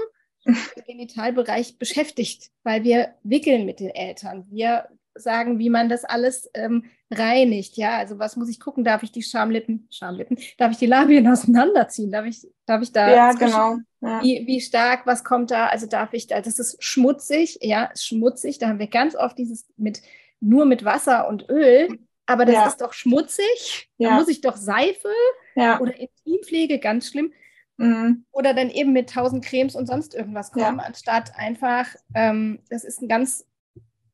im 0.44 0.56
Genitalbereich 0.86 1.78
beschäftigt, 1.78 2.50
weil 2.64 2.84
wir 2.84 3.14
wickeln 3.22 3.64
mit 3.64 3.80
den 3.80 3.90
Eltern. 3.90 4.46
Wir 4.50 4.88
sagen, 5.14 5.58
wie 5.58 5.70
man 5.70 5.88
das 5.88 6.04
alles 6.04 6.50
ähm, 6.54 6.84
reinigt. 7.18 7.76
Ja, 7.76 7.96
also 7.98 8.18
was 8.18 8.36
muss 8.36 8.48
ich 8.48 8.60
gucken? 8.60 8.84
Darf 8.84 9.02
ich 9.02 9.12
die 9.12 9.22
Schamlippen, 9.22 9.88
Schamlippen, 9.90 10.38
darf 10.58 10.72
ich 10.72 10.78
die 10.78 10.86
Labien 10.86 11.26
auseinanderziehen? 11.32 12.10
Darf 12.10 12.26
ich, 12.26 12.46
darf 12.66 12.82
ich 12.82 12.92
da? 12.92 13.10
Ja, 13.10 13.32
genau. 13.32 13.76
Ja. 14.00 14.22
Wie, 14.22 14.44
wie 14.46 14.60
stark, 14.60 15.06
was 15.06 15.24
kommt 15.24 15.50
da? 15.50 15.66
Also 15.66 15.86
darf 15.86 16.12
ich 16.12 16.26
da, 16.26 16.40
das 16.40 16.58
ist 16.58 16.82
schmutzig, 16.82 17.58
ja, 17.62 17.90
schmutzig. 17.96 18.58
Da 18.58 18.68
haben 18.68 18.78
wir 18.78 18.88
ganz 18.88 19.16
oft 19.16 19.38
dieses 19.38 19.66
mit, 19.76 20.02
nur 20.40 20.66
mit 20.66 20.84
Wasser 20.84 21.28
und 21.28 21.48
Öl. 21.48 21.98
Aber 22.26 22.44
das 22.44 22.54
ja. 22.54 22.66
ist 22.66 22.80
doch 22.80 22.92
schmutzig. 22.92 23.90
Ja. 23.98 24.10
Da 24.10 24.16
muss 24.16 24.28
ich 24.28 24.40
doch 24.40 24.56
Seife 24.56 25.08
ja. 25.54 25.80
oder 25.80 25.94
Intimpflege, 25.98 26.78
ganz 26.78 27.08
schlimm. 27.08 27.32
Mhm. 27.76 28.24
Oder 28.30 28.54
dann 28.54 28.70
eben 28.70 28.92
mit 28.92 29.10
tausend 29.10 29.44
Cremes 29.44 29.74
und 29.74 29.86
sonst 29.86 30.14
irgendwas 30.14 30.52
kommen, 30.52 30.80
anstatt 30.80 31.32
einfach, 31.36 31.86
ähm, 32.14 32.60
das 32.70 32.84
ist 32.84 33.02
ein 33.02 33.08
ganz 33.08 33.46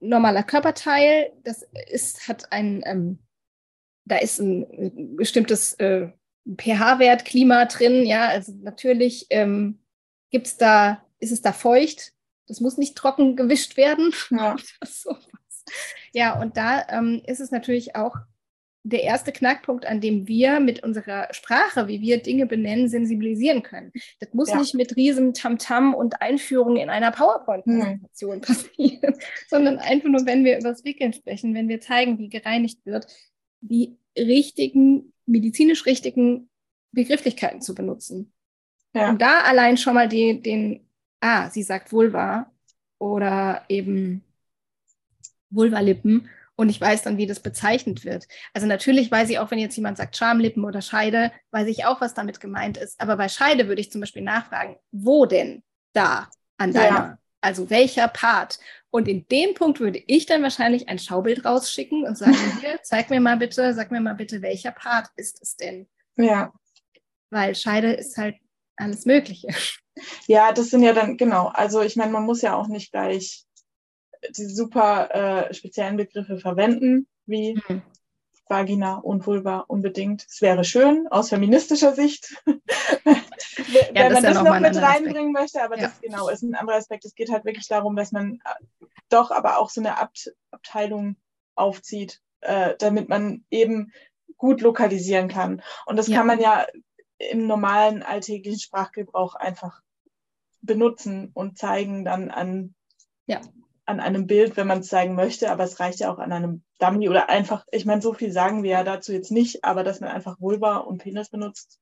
normaler 0.00 0.42
Körperteil, 0.42 1.32
das 1.44 1.66
ist, 1.90 2.26
hat 2.28 2.52
ein, 2.52 2.82
ähm, 2.84 3.18
da 4.06 4.16
ist 4.16 4.38
ein 4.40 5.16
bestimmtes 5.16 5.74
äh, 5.74 6.08
pH-Wert, 6.56 7.24
Klima 7.24 7.66
drin, 7.66 8.04
ja, 8.06 8.28
also 8.28 8.52
natürlich 8.62 9.26
ähm, 9.30 9.80
gibt's 10.30 10.56
da, 10.56 11.04
ist 11.18 11.32
es 11.32 11.42
da 11.42 11.52
feucht, 11.52 12.12
das 12.48 12.60
muss 12.60 12.78
nicht 12.78 12.96
trocken 12.96 13.36
gewischt 13.36 13.76
werden. 13.76 14.12
Ja, 14.30 14.56
ja 16.12 16.40
und 16.40 16.56
da 16.56 16.86
ähm, 16.88 17.22
ist 17.26 17.40
es 17.40 17.50
natürlich 17.50 17.94
auch 17.94 18.16
der 18.82 19.02
erste 19.02 19.30
Knackpunkt, 19.32 19.84
an 19.84 20.00
dem 20.00 20.26
wir 20.26 20.58
mit 20.58 20.82
unserer 20.82 21.28
Sprache, 21.32 21.86
wie 21.86 22.00
wir 22.00 22.22
Dinge 22.22 22.46
benennen, 22.46 22.88
sensibilisieren 22.88 23.62
können. 23.62 23.92
Das 24.20 24.32
muss 24.32 24.50
ja. 24.50 24.58
nicht 24.58 24.74
mit 24.74 24.96
riesen 24.96 25.34
Tamtam 25.34 25.94
und 25.94 26.22
Einführung 26.22 26.76
in 26.76 26.88
einer 26.88 27.10
PowerPoint-Präsentation 27.10 28.36
mhm. 28.36 28.40
passieren, 28.40 29.14
sondern 29.48 29.78
einfach 29.78 30.08
nur, 30.08 30.24
wenn 30.24 30.44
wir 30.44 30.58
über 30.58 30.70
das 30.70 30.84
Wickeln 30.84 31.12
sprechen, 31.12 31.54
wenn 31.54 31.68
wir 31.68 31.80
zeigen, 31.80 32.18
wie 32.18 32.30
gereinigt 32.30 32.84
wird, 32.86 33.06
die 33.60 33.98
richtigen, 34.16 35.12
medizinisch 35.26 35.84
richtigen 35.84 36.48
Begrifflichkeiten 36.92 37.60
zu 37.60 37.74
benutzen. 37.74 38.32
Ja. 38.94 39.10
Und 39.10 39.20
da 39.20 39.42
allein 39.42 39.76
schon 39.76 39.94
mal 39.94 40.08
die, 40.08 40.40
den, 40.40 40.88
ah, 41.20 41.50
sie 41.50 41.62
sagt 41.62 41.92
Vulva 41.92 42.50
oder 42.98 43.62
eben 43.68 44.24
Vulvalippen 45.50 46.28
und 46.60 46.68
ich 46.68 46.78
weiß 46.78 47.04
dann, 47.04 47.16
wie 47.16 47.26
das 47.26 47.40
bezeichnet 47.40 48.04
wird. 48.04 48.28
Also 48.52 48.66
natürlich 48.66 49.10
weiß 49.10 49.30
ich 49.30 49.38
auch, 49.38 49.50
wenn 49.50 49.58
jetzt 49.58 49.76
jemand 49.76 49.96
sagt 49.96 50.14
Schamlippen 50.14 50.66
oder 50.66 50.82
Scheide, 50.82 51.32
weiß 51.52 51.66
ich 51.68 51.86
auch, 51.86 52.02
was 52.02 52.12
damit 52.12 52.38
gemeint 52.38 52.76
ist. 52.76 53.00
Aber 53.00 53.16
bei 53.16 53.30
Scheide 53.30 53.66
würde 53.66 53.80
ich 53.80 53.90
zum 53.90 54.02
Beispiel 54.02 54.20
nachfragen, 54.20 54.76
wo 54.92 55.24
denn 55.24 55.62
da 55.94 56.28
an 56.58 56.74
deiner, 56.74 56.96
ja. 56.96 57.18
also 57.40 57.70
welcher 57.70 58.08
Part? 58.08 58.58
Und 58.90 59.08
in 59.08 59.26
dem 59.28 59.54
Punkt 59.54 59.80
würde 59.80 60.02
ich 60.06 60.26
dann 60.26 60.42
wahrscheinlich 60.42 60.90
ein 60.90 60.98
Schaubild 60.98 61.46
rausschicken 61.46 62.04
und 62.04 62.18
sagen, 62.18 62.36
hier, 62.60 62.78
zeig 62.82 63.08
mir 63.08 63.20
mal 63.20 63.38
bitte, 63.38 63.72
sag 63.72 63.90
mir 63.90 64.02
mal 64.02 64.14
bitte, 64.14 64.42
welcher 64.42 64.72
Part 64.72 65.08
ist 65.16 65.40
es 65.40 65.56
denn? 65.56 65.88
Ja. 66.18 66.52
Weil 67.30 67.54
Scheide 67.54 67.94
ist 67.94 68.18
halt 68.18 68.36
alles 68.76 69.06
Mögliche. 69.06 69.48
Ja, 70.26 70.52
das 70.52 70.68
sind 70.68 70.82
ja 70.82 70.92
dann, 70.92 71.16
genau, 71.16 71.46
also 71.48 71.80
ich 71.80 71.96
meine, 71.96 72.12
man 72.12 72.24
muss 72.24 72.42
ja 72.42 72.54
auch 72.54 72.68
nicht 72.68 72.92
gleich 72.92 73.46
die 74.28 74.46
super 74.46 75.48
äh, 75.48 75.54
speziellen 75.54 75.96
Begriffe 75.96 76.38
verwenden, 76.38 77.06
wie 77.26 77.54
mhm. 77.68 77.82
Vagina 78.50 78.96
und 78.96 79.26
Vulva 79.26 79.60
unbedingt. 79.68 80.26
Es 80.28 80.42
wäre 80.42 80.64
schön 80.64 81.06
aus 81.08 81.28
feministischer 81.28 81.94
Sicht, 81.94 82.34
wenn 82.46 83.16
ja, 83.94 84.10
man 84.10 84.14
das, 84.14 84.22
ja 84.22 84.34
noch, 84.34 84.44
noch 84.44 84.60
mit 84.60 84.76
reinbringen 84.76 85.36
Aspekt. 85.36 85.54
möchte, 85.54 85.62
aber 85.62 85.78
ja. 85.78 85.84
das 85.84 86.00
genau 86.00 86.28
ist 86.28 86.42
ein 86.42 86.54
anderer 86.54 86.76
Aspekt. 86.76 87.04
Es 87.04 87.14
geht 87.14 87.30
halt 87.30 87.44
wirklich 87.44 87.68
darum, 87.68 87.96
dass 87.96 88.12
man 88.12 88.40
äh, 88.44 88.86
doch 89.08 89.30
aber 89.30 89.58
auch 89.58 89.70
so 89.70 89.80
eine 89.80 89.98
Abt 89.98 90.34
Abteilung 90.50 91.16
aufzieht, 91.54 92.20
äh, 92.40 92.74
damit 92.78 93.08
man 93.08 93.44
eben 93.50 93.92
gut 94.36 94.60
lokalisieren 94.62 95.28
kann. 95.28 95.62
Und 95.86 95.96
das 95.96 96.10
kann 96.10 96.26
man 96.26 96.40
ja 96.40 96.66
im 97.18 97.46
normalen 97.46 98.02
alltäglichen 98.02 98.60
Sprachgebrauch 98.60 99.34
einfach 99.34 99.82
benutzen 100.62 101.30
und 101.34 101.58
zeigen 101.58 102.04
dann 102.04 102.30
an 102.30 102.74
ja 103.26 103.40
an 103.90 104.00
einem 104.00 104.26
Bild, 104.26 104.56
wenn 104.56 104.66
man 104.66 104.80
es 104.80 104.88
zeigen 104.88 105.14
möchte, 105.14 105.50
aber 105.50 105.64
es 105.64 105.80
reicht 105.80 106.00
ja 106.00 106.12
auch 106.12 106.18
an 106.18 106.32
einem 106.32 106.62
Dummy 106.78 107.08
oder 107.08 107.28
einfach, 107.28 107.66
ich 107.70 107.84
meine, 107.84 108.00
so 108.00 108.14
viel 108.14 108.32
sagen 108.32 108.62
wir 108.62 108.70
ja 108.70 108.84
dazu 108.84 109.12
jetzt 109.12 109.30
nicht, 109.30 109.64
aber 109.64 109.84
dass 109.84 110.00
man 110.00 110.10
einfach 110.10 110.40
Vulva 110.40 110.78
und 110.78 110.98
Penis 110.98 111.28
benutzt 111.28 111.80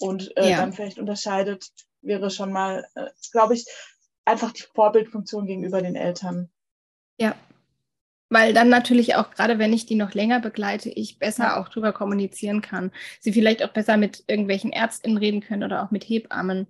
und 0.00 0.36
äh, 0.36 0.50
ja. 0.50 0.56
dann 0.56 0.72
vielleicht 0.72 0.98
unterscheidet, 0.98 1.66
wäre 2.00 2.30
schon 2.30 2.52
mal, 2.52 2.84
äh, 2.94 3.06
glaube 3.30 3.54
ich, 3.54 3.66
einfach 4.24 4.52
die 4.52 4.64
Vorbildfunktion 4.74 5.46
gegenüber 5.46 5.82
den 5.82 5.94
Eltern. 5.96 6.50
Ja, 7.18 7.36
weil 8.32 8.54
dann 8.54 8.70
natürlich 8.70 9.14
auch, 9.16 9.30
gerade 9.30 9.58
wenn 9.58 9.74
ich 9.74 9.84
die 9.84 9.94
noch 9.94 10.14
länger 10.14 10.40
begleite, 10.40 10.88
ich 10.88 11.18
besser 11.18 11.60
auch 11.60 11.68
drüber 11.68 11.92
kommunizieren 11.92 12.62
kann. 12.62 12.90
Sie 13.20 13.30
vielleicht 13.30 13.62
auch 13.62 13.74
besser 13.74 13.98
mit 13.98 14.24
irgendwelchen 14.26 14.72
Ärztinnen 14.72 15.18
reden 15.18 15.42
können 15.42 15.64
oder 15.64 15.84
auch 15.84 15.90
mit 15.90 16.04
Hebammen. 16.04 16.66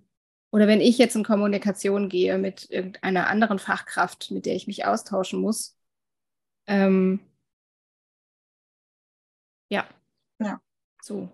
Oder 0.52 0.66
wenn 0.68 0.82
ich 0.82 0.98
jetzt 0.98 1.16
in 1.16 1.24
Kommunikation 1.24 2.10
gehe 2.10 2.36
mit 2.36 2.70
irgendeiner 2.70 3.26
anderen 3.26 3.58
Fachkraft, 3.58 4.30
mit 4.30 4.44
der 4.44 4.54
ich 4.54 4.66
mich 4.66 4.84
austauschen 4.84 5.40
muss. 5.40 5.76
Ähm, 6.66 7.20
ja. 9.70 9.86
Ja. 10.38 10.60
So. 11.00 11.30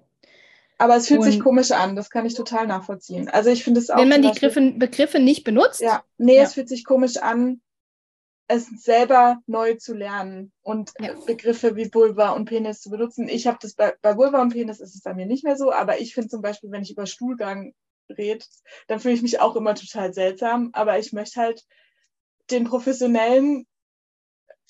Aber 0.78 0.96
es 0.96 1.08
fühlt 1.08 1.20
und, 1.20 1.26
sich 1.26 1.40
komisch 1.40 1.72
an, 1.72 1.96
das 1.96 2.10
kann 2.10 2.26
ich 2.26 2.34
total 2.34 2.68
nachvollziehen. 2.68 3.28
Also 3.28 3.50
ich 3.50 3.64
finde 3.64 3.80
es 3.80 3.90
auch. 3.90 3.98
Wenn 3.98 4.08
man 4.08 4.22
die 4.22 4.28
Begriffe, 4.28 4.72
Begriffe 4.76 5.18
nicht 5.18 5.42
benutzt? 5.42 5.80
Ja, 5.80 6.04
nee, 6.16 6.36
ja. 6.36 6.44
es 6.44 6.54
fühlt 6.54 6.68
sich 6.68 6.84
komisch 6.84 7.16
an, 7.16 7.60
es 8.46 8.68
selber 8.84 9.38
neu 9.46 9.74
zu 9.74 9.94
lernen 9.94 10.52
und 10.62 10.92
ja. 11.00 11.14
Begriffe 11.26 11.74
wie 11.74 11.92
Vulva 11.92 12.30
und 12.30 12.44
Penis 12.44 12.80
zu 12.80 12.90
benutzen. 12.90 13.28
Ich 13.28 13.48
habe 13.48 13.58
das 13.60 13.74
bei, 13.74 13.96
bei 14.00 14.16
Vulva 14.16 14.40
und 14.40 14.52
Penis 14.52 14.78
ist 14.78 14.94
es 14.94 15.02
bei 15.02 15.12
mir 15.12 15.26
nicht 15.26 15.42
mehr 15.42 15.56
so, 15.56 15.72
aber 15.72 16.00
ich 16.00 16.14
finde 16.14 16.28
zum 16.28 16.40
Beispiel, 16.40 16.70
wenn 16.70 16.82
ich 16.82 16.92
über 16.92 17.06
Stuhlgang 17.06 17.74
redet, 18.08 18.48
dann 18.86 19.00
fühle 19.00 19.14
ich 19.14 19.22
mich 19.22 19.40
auch 19.40 19.56
immer 19.56 19.74
total 19.74 20.12
seltsam. 20.12 20.70
Aber 20.72 20.98
ich 20.98 21.12
möchte 21.12 21.40
halt 21.40 21.64
den 22.50 22.64
professionellen, 22.64 23.66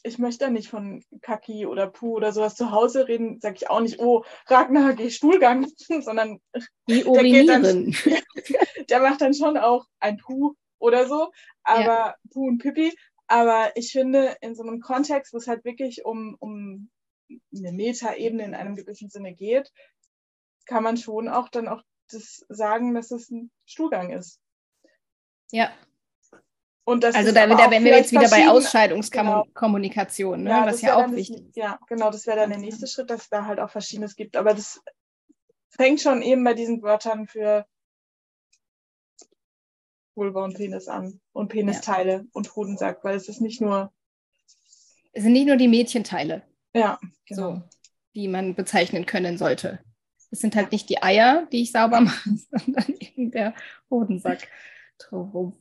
ich 0.02 0.18
möchte 0.18 0.44
da 0.44 0.50
nicht 0.50 0.68
von 0.68 1.04
Kaki 1.22 1.66
oder 1.66 1.88
Puh 1.88 2.14
oder 2.14 2.32
sowas 2.32 2.54
zu 2.54 2.70
Hause 2.70 3.08
reden, 3.08 3.40
sage 3.40 3.56
ich 3.56 3.70
auch 3.70 3.80
nicht, 3.80 3.98
oh, 3.98 4.24
Ragnar, 4.46 4.94
geh 4.94 5.10
Stuhlgang, 5.10 5.66
sondern 6.00 6.40
der, 6.88 7.02
geht 7.22 7.48
dann, 7.48 7.94
der 8.88 9.00
macht 9.00 9.20
dann 9.20 9.34
schon 9.34 9.56
auch 9.56 9.86
ein 10.00 10.18
Puh 10.18 10.54
oder 10.78 11.06
so, 11.06 11.30
aber 11.62 11.82
ja. 11.82 12.14
Puh 12.32 12.48
und 12.48 12.58
Pipi. 12.58 12.96
Aber 13.26 13.72
ich 13.74 13.92
finde, 13.92 14.36
in 14.40 14.54
so 14.54 14.62
einem 14.62 14.80
Kontext, 14.80 15.34
wo 15.34 15.36
es 15.36 15.48
halt 15.48 15.64
wirklich 15.64 16.04
um, 16.06 16.34
um 16.38 16.88
eine 17.54 17.72
Metaebene 17.72 18.42
in 18.42 18.54
einem 18.54 18.74
gewissen 18.74 19.10
Sinne 19.10 19.34
geht, 19.34 19.70
kann 20.64 20.82
man 20.82 20.96
schon 20.96 21.28
auch 21.28 21.50
dann 21.50 21.68
auch 21.68 21.82
das 22.08 22.44
sagen, 22.48 22.94
dass 22.94 23.10
es 23.10 23.30
ein 23.30 23.50
Stuhlgang 23.64 24.10
ist. 24.12 24.40
Ja. 25.50 25.70
Und 26.84 27.04
das 27.04 27.14
also 27.14 27.32
da, 27.32 27.46
da 27.46 27.70
wären 27.70 27.84
wir 27.84 27.96
jetzt 27.96 28.12
wieder 28.12 28.30
bei 28.30 28.48
Ausscheidungskommunikation, 28.48 30.38
genau. 30.38 30.50
ne? 30.50 30.60
ja, 30.60 30.66
was 30.66 30.80
ja 30.80 30.96
auch 30.96 31.10
wichtig 31.12 31.48
ist. 31.48 31.56
Ja, 31.56 31.78
genau, 31.86 32.10
das 32.10 32.26
wäre 32.26 32.38
dann 32.38 32.50
der 32.50 32.58
nächste 32.58 32.86
Schritt, 32.86 33.10
dass 33.10 33.22
es 33.22 33.28
da 33.28 33.44
halt 33.44 33.60
auch 33.60 33.68
Verschiedenes 33.68 34.16
gibt. 34.16 34.36
Aber 34.36 34.54
das 34.54 34.80
fängt 35.68 36.00
schon 36.00 36.22
eben 36.22 36.42
bei 36.44 36.54
diesen 36.54 36.82
Wörtern 36.82 37.26
für 37.26 37.66
Vulva 40.14 40.44
und 40.44 40.56
Penis 40.56 40.88
an 40.88 41.20
und 41.32 41.48
Penisteile 41.48 42.12
ja. 42.12 42.24
und 42.32 42.56
Hodensack, 42.56 43.04
weil 43.04 43.16
es 43.16 43.28
ist 43.28 43.42
nicht 43.42 43.60
nur. 43.60 43.92
Es 45.12 45.22
sind 45.22 45.32
nicht 45.32 45.46
nur 45.46 45.56
die 45.56 45.68
Mädchenteile. 45.68 46.42
Ja, 46.74 46.98
genau. 47.26 47.54
So, 47.54 47.62
die 48.14 48.28
man 48.28 48.54
bezeichnen 48.54 49.04
können 49.04 49.36
sollte. 49.36 49.80
Es 50.30 50.40
sind 50.40 50.56
halt 50.56 50.72
nicht 50.72 50.88
die 50.88 51.02
Eier, 51.02 51.46
die 51.52 51.62
ich 51.62 51.72
sauber 51.72 52.00
mache, 52.02 52.30
sondern 52.50 52.94
eben 53.00 53.30
der 53.30 53.54
Hodensack 53.90 54.48
drumherum. 54.98 55.56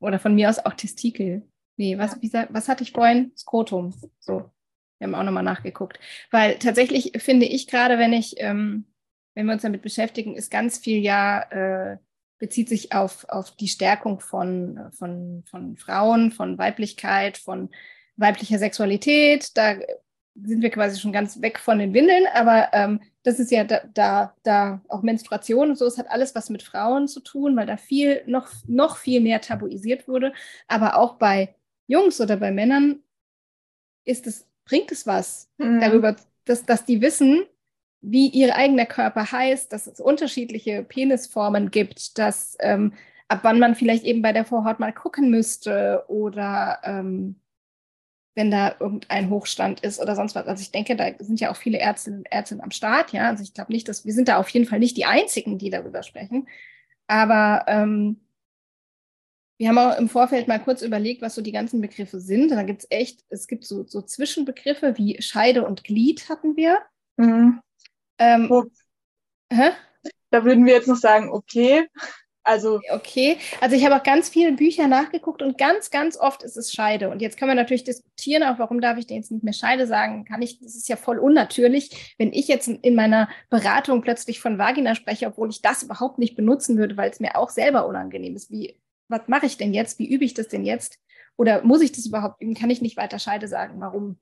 Oder 0.00 0.18
von 0.18 0.34
mir 0.34 0.50
aus 0.50 0.58
auch 0.58 0.74
Testikel. 0.74 1.48
Nee, 1.76 1.98
was, 1.98 2.20
wie, 2.22 2.32
was 2.32 2.68
hatte 2.68 2.82
ich 2.84 2.92
vorhin? 2.92 3.32
Skrotum. 3.36 3.94
So. 4.20 4.50
Wir 4.98 5.06
haben 5.08 5.14
auch 5.14 5.24
nochmal 5.24 5.42
nachgeguckt. 5.42 5.98
Weil 6.30 6.58
tatsächlich 6.58 7.12
finde 7.22 7.46
ich 7.46 7.66
gerade, 7.66 7.98
wenn 7.98 8.12
ich, 8.12 8.36
ähm, 8.38 8.86
wenn 9.34 9.46
wir 9.46 9.52
uns 9.52 9.62
damit 9.62 9.82
beschäftigen, 9.82 10.36
ist 10.36 10.50
ganz 10.50 10.78
viel 10.78 10.98
ja, 10.98 11.42
äh, 11.50 11.98
bezieht 12.38 12.68
sich 12.68 12.92
auf, 12.92 13.26
auf 13.28 13.56
die 13.56 13.68
Stärkung 13.68 14.20
von, 14.20 14.90
von, 14.92 15.44
von 15.46 15.76
Frauen, 15.76 16.30
von 16.30 16.58
Weiblichkeit, 16.58 17.38
von 17.38 17.70
weiblicher 18.16 18.58
Sexualität. 18.58 19.56
Da 19.56 19.76
sind 20.34 20.62
wir 20.62 20.70
quasi 20.70 21.00
schon 21.00 21.12
ganz 21.12 21.40
weg 21.40 21.58
von 21.58 21.78
den 21.78 21.94
Windeln, 21.94 22.26
aber 22.32 22.68
ähm, 22.72 23.00
das 23.24 23.40
ist 23.40 23.50
ja 23.50 23.64
da, 23.64 23.80
da, 23.94 24.36
da 24.42 24.82
auch 24.88 25.02
Menstruation 25.02 25.70
und 25.70 25.76
so, 25.76 25.86
es 25.86 25.98
hat 25.98 26.10
alles 26.10 26.34
was 26.34 26.50
mit 26.50 26.62
Frauen 26.62 27.08
zu 27.08 27.20
tun, 27.20 27.56
weil 27.56 27.66
da 27.66 27.78
viel, 27.78 28.22
noch, 28.26 28.50
noch 28.66 28.98
viel 28.98 29.20
mehr 29.20 29.40
tabuisiert 29.40 30.06
wurde. 30.06 30.32
Aber 30.68 30.96
auch 30.98 31.14
bei 31.16 31.54
Jungs 31.86 32.20
oder 32.20 32.36
bei 32.36 32.52
Männern 32.52 33.02
ist 34.04 34.26
es, 34.26 34.46
bringt 34.66 34.92
es 34.92 35.06
was 35.06 35.50
mhm. 35.56 35.80
darüber, 35.80 36.16
dass, 36.44 36.66
dass 36.66 36.84
die 36.84 37.00
wissen, 37.00 37.44
wie 38.02 38.28
ihr 38.28 38.54
eigener 38.54 38.84
Körper 38.84 39.32
heißt, 39.32 39.72
dass 39.72 39.86
es 39.86 40.00
unterschiedliche 40.00 40.84
Penisformen 40.84 41.70
gibt, 41.70 42.18
dass 42.18 42.58
ähm, 42.60 42.92
ab 43.28 43.40
wann 43.40 43.58
man 43.58 43.74
vielleicht 43.74 44.04
eben 44.04 44.20
bei 44.20 44.34
der 44.34 44.44
Vorhaut 44.44 44.80
mal 44.80 44.92
gucken 44.92 45.30
müsste 45.30 46.04
oder 46.08 46.80
ähm, 46.84 47.36
wenn 48.34 48.50
da 48.50 48.74
irgendein 48.80 49.30
Hochstand 49.30 49.80
ist 49.80 50.00
oder 50.00 50.16
sonst 50.16 50.34
was. 50.34 50.46
Also 50.46 50.60
ich 50.60 50.72
denke, 50.72 50.96
da 50.96 51.10
sind 51.18 51.40
ja 51.40 51.50
auch 51.50 51.56
viele 51.56 51.78
Ärztinnen 51.78 52.20
und 52.20 52.28
Ärzte 52.30 52.58
am 52.60 52.70
Start, 52.70 53.12
ja. 53.12 53.28
Also 53.28 53.42
ich 53.42 53.54
glaube 53.54 53.72
nicht, 53.72 53.88
dass 53.88 54.04
wir 54.04 54.12
sind 54.12 54.28
da 54.28 54.38
auf 54.38 54.48
jeden 54.48 54.66
Fall 54.66 54.80
nicht 54.80 54.96
die 54.96 55.04
einzigen, 55.04 55.58
die 55.58 55.70
darüber 55.70 56.02
sprechen. 56.02 56.48
Aber 57.06 57.64
ähm, 57.68 58.20
wir 59.56 59.68
haben 59.68 59.78
auch 59.78 59.96
im 59.98 60.08
Vorfeld 60.08 60.48
mal 60.48 60.58
kurz 60.58 60.82
überlegt, 60.82 61.22
was 61.22 61.34
so 61.34 61.42
die 61.42 61.52
ganzen 61.52 61.80
Begriffe 61.80 62.18
sind. 62.18 62.50
Da 62.50 62.64
gibt 62.64 62.82
es 62.82 62.86
echt, 62.90 63.20
es 63.28 63.46
gibt 63.46 63.64
so, 63.64 63.84
so 63.86 64.02
Zwischenbegriffe 64.02 64.98
wie 64.98 65.20
Scheide 65.22 65.64
und 65.64 65.84
Glied 65.84 66.28
hatten 66.28 66.56
wir. 66.56 66.80
Mhm. 67.16 67.60
Ähm, 68.18 68.50
oh. 68.50 68.64
Da 70.30 70.44
würden 70.44 70.66
wir 70.66 70.74
jetzt 70.74 70.88
noch 70.88 70.96
sagen, 70.96 71.30
okay, 71.30 71.86
also 72.44 72.80
okay, 72.90 73.38
also 73.60 73.74
ich 73.74 73.84
habe 73.84 73.96
auch 73.96 74.02
ganz 74.02 74.28
viele 74.28 74.52
Bücher 74.52 74.86
nachgeguckt 74.86 75.42
und 75.42 75.56
ganz, 75.56 75.90
ganz 75.90 76.16
oft 76.18 76.42
ist 76.42 76.56
es 76.56 76.72
Scheide. 76.72 77.08
Und 77.08 77.22
jetzt 77.22 77.38
können 77.38 77.50
wir 77.50 77.54
natürlich 77.54 77.84
diskutieren, 77.84 78.42
auch 78.42 78.58
warum 78.58 78.82
darf 78.82 78.98
ich 78.98 79.06
denn 79.06 79.16
jetzt 79.16 79.32
nicht 79.32 79.42
mehr 79.44 79.54
Scheide 79.54 79.86
sagen? 79.86 80.24
Kann 80.26 80.42
ich? 80.42 80.60
Das 80.60 80.74
ist 80.74 80.88
ja 80.88 80.96
voll 80.96 81.18
unnatürlich, 81.18 82.14
wenn 82.18 82.32
ich 82.32 82.46
jetzt 82.46 82.68
in 82.68 82.94
meiner 82.94 83.28
Beratung 83.48 84.02
plötzlich 84.02 84.40
von 84.40 84.58
Vagina 84.58 84.94
spreche, 84.94 85.26
obwohl 85.26 85.48
ich 85.48 85.62
das 85.62 85.82
überhaupt 85.82 86.18
nicht 86.18 86.36
benutzen 86.36 86.76
würde, 86.76 86.96
weil 86.96 87.10
es 87.10 87.18
mir 87.18 87.36
auch 87.36 87.48
selber 87.48 87.86
unangenehm 87.86 88.36
ist. 88.36 88.50
Wie, 88.50 88.78
was 89.08 89.22
mache 89.26 89.46
ich 89.46 89.56
denn 89.56 89.72
jetzt? 89.72 89.98
Wie 89.98 90.12
übe 90.12 90.24
ich 90.24 90.34
das 90.34 90.48
denn 90.48 90.64
jetzt? 90.64 90.98
Oder 91.36 91.64
muss 91.64 91.80
ich 91.80 91.92
das 91.92 92.06
überhaupt 92.06 92.40
üben? 92.42 92.54
Kann 92.54 92.70
ich 92.70 92.82
nicht 92.82 92.96
weiter 92.96 93.18
Scheide 93.18 93.48
sagen? 93.48 93.80
Warum? 93.80 94.18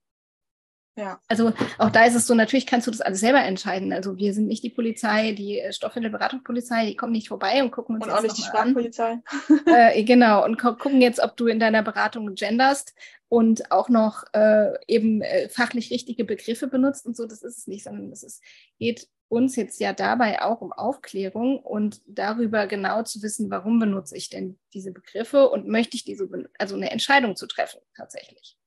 Ja. 0.95 1.21
Also 1.27 1.55
auch 1.79 1.91
da 1.91 2.05
ist 2.05 2.15
es 2.15 2.27
so, 2.27 2.35
natürlich 2.35 2.67
kannst 2.67 2.87
du 2.87 2.91
das 2.91 3.01
alles 3.01 3.21
selber 3.21 3.43
entscheiden. 3.43 3.93
Also 3.95 4.19
wir 4.19 4.35
sind 4.35 4.47
nicht 4.47 4.63
die 4.63 4.71
Polizei, 4.71 5.33
die 5.33 5.59
äh, 5.59 5.73
Stoffmittelberatungspolizei, 5.73 6.87
die 6.87 6.97
kommen 6.97 7.13
nicht 7.13 7.29
vorbei 7.29 7.63
und 7.63 7.71
gucken 7.71 7.97
uns 7.97 8.05
und 8.05 8.13
auch 8.13 8.21
nicht 8.21 8.37
die 8.37 8.43
Sprachpolizei. 8.43 9.21
äh, 9.67 10.03
genau, 10.05 10.45
und 10.45 10.59
gucken 10.59 11.01
jetzt, 11.01 11.21
ob 11.21 11.37
du 11.37 11.47
in 11.47 11.59
deiner 11.59 11.83
Beratung 11.83 12.35
genderst 12.35 12.95
und 13.29 13.71
auch 13.71 13.89
noch 13.89 14.25
äh, 14.35 14.75
eben 14.87 15.23
äh, 15.23 15.49
fachlich 15.49 15.91
richtige 15.91 16.25
Begriffe 16.25 16.67
benutzt 16.67 17.07
und 17.07 17.17
so. 17.17 17.25
Das 17.25 17.43
ist 17.43 17.57
es 17.57 17.67
nicht, 17.67 17.85
sondern 17.85 18.13
es 18.13 18.23
ist, 18.23 18.43
geht 18.79 19.09
uns 19.29 19.57
jetzt 19.57 19.81
ja 19.81 19.95
dabei 19.95 20.43
auch 20.43 20.61
um 20.61 20.75
Aufklärung 20.75 21.59
und 21.59 22.03
darüber 22.05 22.67
genau 22.67 23.03
zu 23.03 23.23
wissen, 23.23 23.51
warum 23.51 23.79
benutze 23.79 24.15
ich 24.15 24.29
denn 24.29 24.59
diese 24.75 24.93
Begriffe 24.93 25.49
und 25.49 25.67
möchte 25.67 25.97
ich 25.97 26.05
diese, 26.05 26.29
also 26.59 26.77
eine 26.77 26.91
Entscheidung 26.91 27.35
zu 27.35 27.47
treffen 27.47 27.81
tatsächlich. 27.97 28.59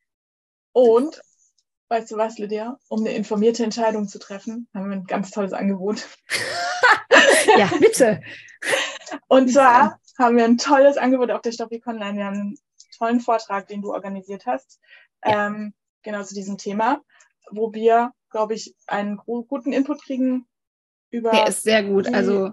Und 0.72 1.22
Weißt 1.88 2.12
du 2.12 2.18
was, 2.18 2.40
Lydia? 2.40 2.80
Um 2.88 3.02
eine 3.02 3.14
informierte 3.14 3.64
Entscheidung 3.64 4.08
zu 4.08 4.18
treffen, 4.18 4.68
haben 4.74 4.90
wir 4.90 4.98
ein 4.98 5.06
ganz 5.06 5.32
tolles 5.32 5.54
Angebot. 5.54 6.08
ja, 7.58 7.70
bitte. 7.80 8.22
Und 9.28 9.50
zwar 9.52 10.00
haben 10.18 10.38
wir 10.38 10.46
ein 10.46 10.58
tolles 10.58 10.98
Angebot 10.98 11.30
auf 11.30 11.42
der 11.42 11.52
Stoppik 11.52 11.86
Online. 11.86 12.18
Wir 12.18 12.26
haben 12.26 12.40
einen 12.40 12.60
tollen 12.98 13.20
Vortrag, 13.20 13.68
den 13.68 13.82
du 13.82 13.94
organisiert 13.94 14.46
hast, 14.46 14.80
ja. 15.24 15.48
ähm, 15.48 15.74
genau 16.02 16.24
zu 16.24 16.34
diesem 16.34 16.58
Thema, 16.58 17.02
wo 17.52 17.72
wir, 17.74 18.14
glaube 18.32 18.56
ich, 18.56 18.76
einen 18.88 19.18
guten 19.18 19.72
Input 19.72 20.04
kriegen 20.04 20.48
über. 21.12 21.32
Der 21.32 21.48
ist 21.48 21.64
sehr 21.64 21.84
gut. 21.84 22.12
Also 22.12 22.52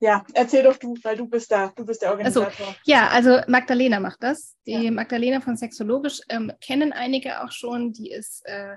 ja, 0.00 0.24
erzähl 0.34 0.62
doch 0.62 0.76
du, 0.76 0.94
weil 1.02 1.16
du 1.16 1.26
bist 1.26 1.50
da, 1.50 1.72
du 1.74 1.84
bist 1.84 2.02
der 2.02 2.10
Organisator. 2.10 2.66
Also, 2.66 2.78
ja, 2.84 3.08
also 3.08 3.40
Magdalena 3.48 4.00
macht 4.00 4.22
das. 4.22 4.56
Die 4.66 4.72
ja. 4.72 4.90
Magdalena 4.90 5.40
von 5.40 5.56
Sexologisch 5.56 6.20
ähm, 6.28 6.52
kennen 6.60 6.92
einige 6.92 7.42
auch 7.42 7.52
schon. 7.52 7.92
Die 7.92 8.10
ist 8.10 8.46
äh, 8.46 8.76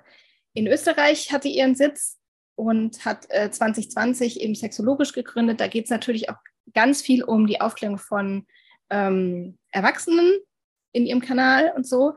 in 0.54 0.68
Österreich, 0.68 1.32
hatte 1.32 1.48
ihren 1.48 1.76
Sitz 1.76 2.18
und 2.56 3.06
hat 3.06 3.26
äh, 3.30 3.52
2020 3.52 4.42
eben 4.42 4.56
Sexologisch 4.56 5.14
gegründet. 5.14 5.60
Da 5.60 5.68
geht 5.68 5.86
es 5.86 5.92
natürlich 5.92 6.30
auch 6.30 6.38
ganz 6.74 7.02
viel 7.02 7.24
um 7.24 7.48
die 7.48 7.62
Aufklärung 7.62 7.98
von 7.98 8.46
ähm, 8.90 9.58
Erwachsenen 9.72 10.40
in 10.92 11.06
ihrem 11.06 11.22
Kanal 11.22 11.74
und 11.76 11.86
so, 11.86 12.14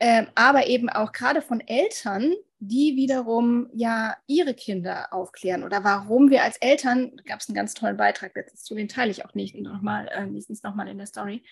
ähm, 0.00 0.26
aber 0.34 0.66
eben 0.66 0.88
auch 0.88 1.12
gerade 1.12 1.40
von 1.40 1.60
Eltern, 1.60 2.34
die 2.58 2.96
wiederum 2.96 3.68
ja 3.74 4.16
ihre 4.26 4.54
Kinder 4.54 5.12
aufklären 5.12 5.62
oder 5.62 5.84
warum 5.84 6.30
wir 6.30 6.42
als 6.42 6.56
Eltern, 6.56 7.12
da 7.16 7.22
gab 7.24 7.40
es 7.40 7.48
einen 7.48 7.56
ganz 7.56 7.74
tollen 7.74 7.96
Beitrag 7.96 8.34
letztens 8.34 8.64
zu, 8.64 8.74
den 8.74 8.88
teile 8.88 9.10
ich 9.10 9.24
auch 9.24 9.34
nicht 9.34 9.54
nochmal, 9.54 10.08
äh, 10.08 10.26
nächstens 10.26 10.62
nochmal 10.62 10.88
in 10.88 10.98
der 10.98 11.06
Story, 11.06 11.44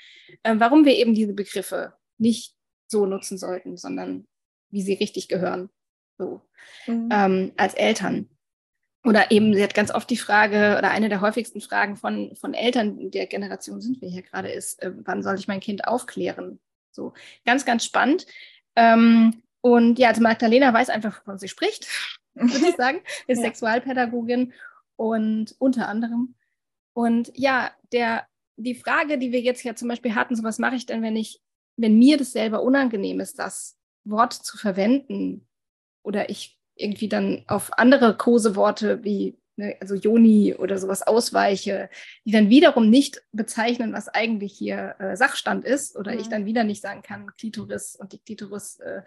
äh, 0.42 0.54
warum 0.58 0.84
wir 0.84 0.96
eben 0.96 1.14
diese 1.14 1.34
Begriffe 1.34 1.94
nicht 2.16 2.54
so 2.86 3.06
nutzen 3.06 3.36
sollten, 3.36 3.76
sondern 3.76 4.26
wie 4.70 4.82
sie 4.82 4.94
richtig 4.94 5.28
gehören, 5.28 5.68
so 6.16 6.40
mhm. 6.86 7.08
ähm, 7.12 7.52
als 7.56 7.74
Eltern. 7.74 8.30
Oder 9.04 9.30
eben, 9.30 9.52
sie 9.52 9.62
hat 9.62 9.74
ganz 9.74 9.90
oft 9.90 10.08
die 10.08 10.16
Frage, 10.16 10.76
oder 10.78 10.90
eine 10.90 11.10
der 11.10 11.20
häufigsten 11.20 11.60
Fragen 11.60 11.96
von, 11.96 12.34
von 12.36 12.54
Eltern 12.54 13.10
der 13.10 13.26
Generation 13.26 13.82
sind 13.82 14.00
wir 14.00 14.08
hier 14.08 14.22
gerade, 14.22 14.50
ist, 14.50 14.82
äh, 14.82 14.92
wann 15.04 15.22
soll 15.22 15.38
ich 15.38 15.46
mein 15.46 15.60
Kind 15.60 15.86
aufklären? 15.86 16.58
So, 16.90 17.12
ganz, 17.44 17.66
ganz 17.66 17.84
spannend. 17.84 18.26
Ähm, 18.76 19.42
und 19.64 19.98
ja, 19.98 20.10
also 20.10 20.20
Magdalena 20.20 20.74
weiß 20.74 20.90
einfach, 20.90 21.22
wovon 21.22 21.38
sie 21.38 21.48
spricht, 21.48 21.88
würde 22.34 22.68
ich 22.68 22.76
sagen, 22.76 22.98
ist 23.26 23.38
ja. 23.38 23.46
Sexualpädagogin 23.46 24.52
und 24.96 25.56
unter 25.58 25.88
anderem. 25.88 26.34
Und 26.92 27.32
ja, 27.34 27.70
der, 27.90 28.26
die 28.56 28.74
Frage, 28.74 29.16
die 29.16 29.32
wir 29.32 29.40
jetzt 29.40 29.64
ja 29.64 29.74
zum 29.74 29.88
Beispiel 29.88 30.14
hatten, 30.14 30.36
so 30.36 30.42
was 30.42 30.58
mache 30.58 30.76
ich 30.76 30.84
denn, 30.84 31.00
wenn 31.00 31.16
ich, 31.16 31.40
wenn 31.78 31.98
mir 31.98 32.18
das 32.18 32.32
selber 32.32 32.62
unangenehm 32.62 33.20
ist, 33.20 33.38
das 33.38 33.78
Wort 34.04 34.34
zu 34.34 34.58
verwenden 34.58 35.48
oder 36.02 36.28
ich 36.28 36.60
irgendwie 36.74 37.08
dann 37.08 37.42
auf 37.46 37.72
andere 37.78 38.18
Koseworte 38.18 39.02
wie 39.02 39.38
ne, 39.56 39.78
also 39.80 39.94
Joni 39.94 40.54
oder 40.54 40.76
sowas 40.76 41.00
ausweiche, 41.00 41.88
die 42.26 42.32
dann 42.32 42.50
wiederum 42.50 42.90
nicht 42.90 43.22
bezeichnen, 43.32 43.94
was 43.94 44.08
eigentlich 44.08 44.52
hier 44.52 44.96
äh, 44.98 45.16
Sachstand 45.16 45.64
ist 45.64 45.96
oder 45.96 46.12
mhm. 46.12 46.18
ich 46.18 46.28
dann 46.28 46.44
wieder 46.44 46.64
nicht 46.64 46.82
sagen 46.82 47.00
kann, 47.00 47.34
Klitoris 47.38 47.96
und 47.96 48.12
die 48.12 48.18
Klitoris 48.18 48.78
äh, 48.80 49.00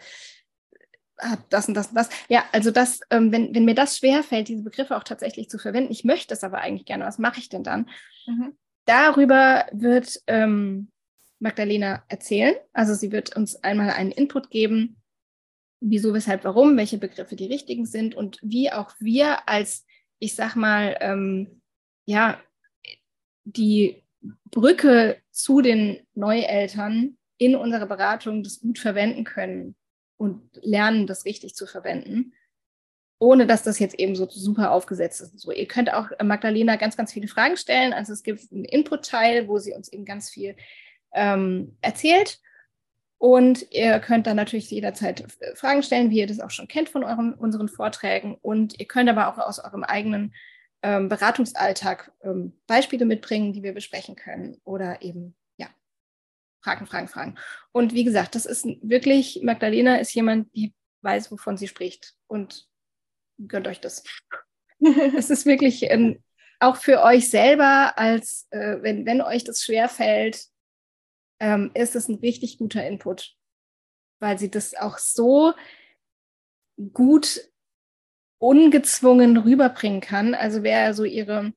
hat 1.20 1.40
das 1.50 1.68
und 1.68 1.74
das 1.74 1.88
und 1.88 1.96
das. 1.96 2.10
Ja, 2.30 2.44
also 2.52 2.72
das, 2.72 3.00
ähm, 3.10 3.32
wenn, 3.32 3.54
wenn 3.54 3.66
mir 3.66 3.76
das 3.76 3.98
schwerfällt, 3.98 4.48
diese 4.48 4.64
Begriffe 4.64 4.96
auch 4.96 5.04
tatsächlich 5.04 5.50
zu 5.50 5.58
verwenden, 5.58 5.92
ich 5.92 6.04
möchte 6.04 6.34
es 6.34 6.44
aber 6.44 6.60
eigentlich 6.60 6.86
gerne, 6.86 7.06
was 7.06 7.20
mache 7.20 7.40
ich 7.40 7.50
denn 7.50 7.64
dann? 7.64 7.90
Mhm. 8.26 8.58
Darüber 8.86 9.66
wird 9.72 10.22
ähm, 10.28 10.92
Magdalena 11.40 12.04
erzählen. 12.08 12.56
Also 12.74 12.94
sie 12.94 13.12
wird 13.12 13.36
uns 13.36 13.56
einmal 13.64 13.90
einen 13.90 14.12
Input 14.12 14.50
geben, 14.50 14.98
wieso, 15.80 16.14
weshalb, 16.14 16.44
warum, 16.44 16.78
welche 16.78 16.98
Begriffe 16.98 17.36
die 17.36 17.48
richtigen 17.48 17.86
sind 17.86 18.16
und 18.16 18.40
wie 18.42 18.72
auch 18.72 18.94
wir 19.00 19.48
als, 19.48 19.86
ich 20.20 20.36
sag 20.36 20.56
mal, 20.56 20.98
ähm, 21.02 21.62
ja, 22.06 22.40
die 23.44 24.04
Brücke 24.22 25.18
zu 25.32 25.62
den 25.62 26.06
Neueltern 26.14 27.18
in 27.38 27.56
unserer 27.56 27.86
Beratung 27.86 28.44
das 28.44 28.60
gut 28.60 28.80
verwenden 28.80 29.24
können 29.24 29.76
und 30.18 30.42
lernen, 30.62 31.08
das 31.08 31.26
richtig 31.26 31.56
zu 31.56 31.66
verwenden, 31.66 32.34
ohne 33.20 33.48
dass 33.48 33.64
das 33.64 33.80
jetzt 33.80 33.98
eben 34.00 34.16
so 34.16 34.28
super 34.30 34.72
aufgesetzt 34.72 35.22
ist. 35.22 35.40
So, 35.40 35.52
ihr 35.52 35.68
könnt 35.68 35.94
auch 35.94 36.10
Magdalena 36.24 36.76
ganz, 36.76 36.98
ganz 36.98 37.14
viele 37.14 37.28
Fragen 37.28 37.58
stellen. 37.58 37.94
Also 37.94 38.14
es 38.14 38.24
gibt 38.24 38.52
einen 38.52 38.66
Input-Teil, 38.66 39.48
wo 39.48 39.58
sie 39.58 39.74
uns 39.74 39.92
eben 39.92 40.06
ganz 40.06 40.30
viel 40.30 40.56
ähm, 41.14 41.78
erzählt. 41.82 42.40
Und 43.20 43.72
ihr 43.72 44.00
könnt 44.00 44.28
dann 44.28 44.36
natürlich 44.36 44.70
jederzeit 44.70 45.26
Fragen 45.56 45.82
stellen, 45.82 46.12
wie 46.12 46.20
ihr 46.20 46.28
das 46.28 46.40
auch 46.40 46.52
schon 46.52 46.68
kennt 46.68 46.90
von 46.90 47.04
euren, 47.04 47.34
unseren 47.34 47.68
Vorträgen. 47.68 48.38
Und 48.40 48.80
ihr 48.80 48.86
könnt 48.86 49.10
aber 49.10 49.28
auch 49.28 49.40
aus 49.40 49.58
eurem 49.58 49.84
eigenen 49.84 50.36
ähm, 50.84 51.10
Beratungsalltag 51.10 52.12
ähm, 52.22 52.54
Beispiele 52.68 53.06
mitbringen, 53.06 53.54
die 53.54 53.64
wir 53.64 53.74
besprechen 53.74 54.16
können 54.16 54.58
oder 54.64 55.02
eben 55.02 55.36
Fragen, 56.68 56.86
Fragen, 56.86 57.08
Fragen. 57.08 57.36
Und 57.72 57.94
wie 57.94 58.04
gesagt, 58.04 58.36
das 58.36 58.46
ist 58.46 58.66
wirklich, 58.82 59.40
Magdalena 59.42 60.00
ist 60.00 60.14
jemand, 60.14 60.54
die 60.54 60.74
weiß, 61.02 61.32
wovon 61.32 61.56
sie 61.56 61.70
spricht. 61.70 62.16
Und 62.28 62.68
gönnt 63.48 63.70
euch 63.70 63.80
das. 63.80 64.04
es 65.16 65.30
ist 65.30 65.46
wirklich 65.46 65.84
ähm, 65.84 66.22
auch 66.60 66.76
für 66.76 67.04
euch 67.04 67.30
selber, 67.30 67.98
als 67.98 68.48
äh, 68.50 68.82
wenn, 68.82 69.06
wenn 69.06 69.22
euch 69.22 69.46
das 69.46 69.64
schwerfällt, 69.64 70.44
ähm, 71.40 71.72
ist 71.74 71.96
es 71.96 72.10
ein 72.10 72.16
richtig 72.16 72.58
guter 72.58 72.86
Input, 72.86 73.38
weil 74.20 74.38
sie 74.38 74.52
das 74.52 74.76
auch 74.76 74.98
so 74.98 75.54
gut 76.92 77.50
ungezwungen 78.40 79.38
rüberbringen 79.38 80.02
kann. 80.02 80.36
Also 80.36 80.64
wer 80.64 80.94
so 80.94 81.06
ihre 81.06 81.54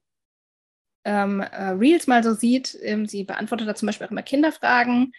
ähm, 1.05 1.41
äh, 1.41 1.71
Reels 1.71 2.07
mal 2.07 2.23
so 2.23 2.35
sieht, 2.35 2.77
ähm, 2.83 3.07
sie 3.07 3.25
beantwortet 3.25 3.69
da 3.69 3.75
zum 3.75 3.87
Beispiel 3.87 4.07
auch 4.07 4.11
immer 4.11 4.23
Kinderfragen. 4.23 5.13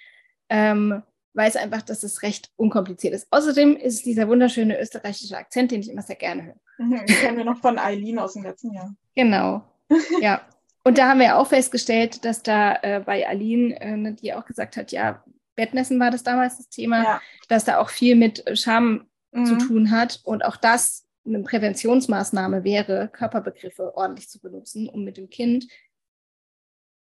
Ähm, 0.50 1.04
weiß 1.34 1.56
einfach, 1.56 1.82
dass 1.82 2.04
es 2.04 2.24
recht 2.24 2.52
unkompliziert 2.58 3.14
ist. 3.14 3.28
Außerdem 3.32 3.78
ist 3.78 3.96
es 3.96 4.04
dieser 4.04 4.28
wunderschöne 4.28 4.80
österreichische 4.80 5.38
Akzent, 5.38 5.72
den 5.72 5.82
ich 5.82 5.90
immer 5.90 6.02
sehr 6.02 6.18
gerne 6.18 6.46
höre. 6.46 6.56
Mhm, 6.78 7.06
den 7.06 7.16
kennen 7.16 7.38
wir 7.38 7.46
noch 7.46 7.60
von 7.60 7.80
Eileen 7.80 8.20
aus 8.20 8.34
dem 8.34 8.44
letzten 8.44 8.74
Jahr. 8.74 8.94
Genau, 9.16 9.64
ja. 10.22 10.42
Und 10.84 10.98
da 10.98 11.10
haben 11.10 11.20
wir 11.20 11.38
auch 11.38 11.48
festgestellt, 11.48 12.26
dass 12.26 12.42
da 12.42 12.76
äh, 12.82 13.02
bei 13.06 13.28
Aline, 13.28 13.80
äh, 13.80 14.14
die 14.14 14.34
auch 14.34 14.46
gesagt 14.46 14.78
hat, 14.78 14.92
ja, 14.92 15.24
Bettnässen 15.56 16.00
war 16.00 16.12
das 16.12 16.24
damals 16.24 16.58
das 16.58 16.70
Thema, 16.70 17.04
ja. 17.04 17.22
dass 17.48 17.66
da 17.66 17.78
auch 17.78 17.90
viel 17.90 18.16
mit 18.16 18.44
Scham 18.58 19.06
mhm. 19.32 19.46
zu 19.46 19.58
tun 19.58 19.92
hat 19.92 20.22
und 20.24 20.44
auch 20.44 20.58
das 20.58 21.06
eine 21.26 21.44
Präventionsmaßnahme 21.44 22.64
wäre, 22.64 23.10
Körperbegriffe 23.12 23.96
ordentlich 23.96 24.30
zu 24.30 24.40
benutzen, 24.40 24.90
um 24.90 25.04
mit 25.04 25.18
dem 25.18 25.30
Kind 25.30 25.68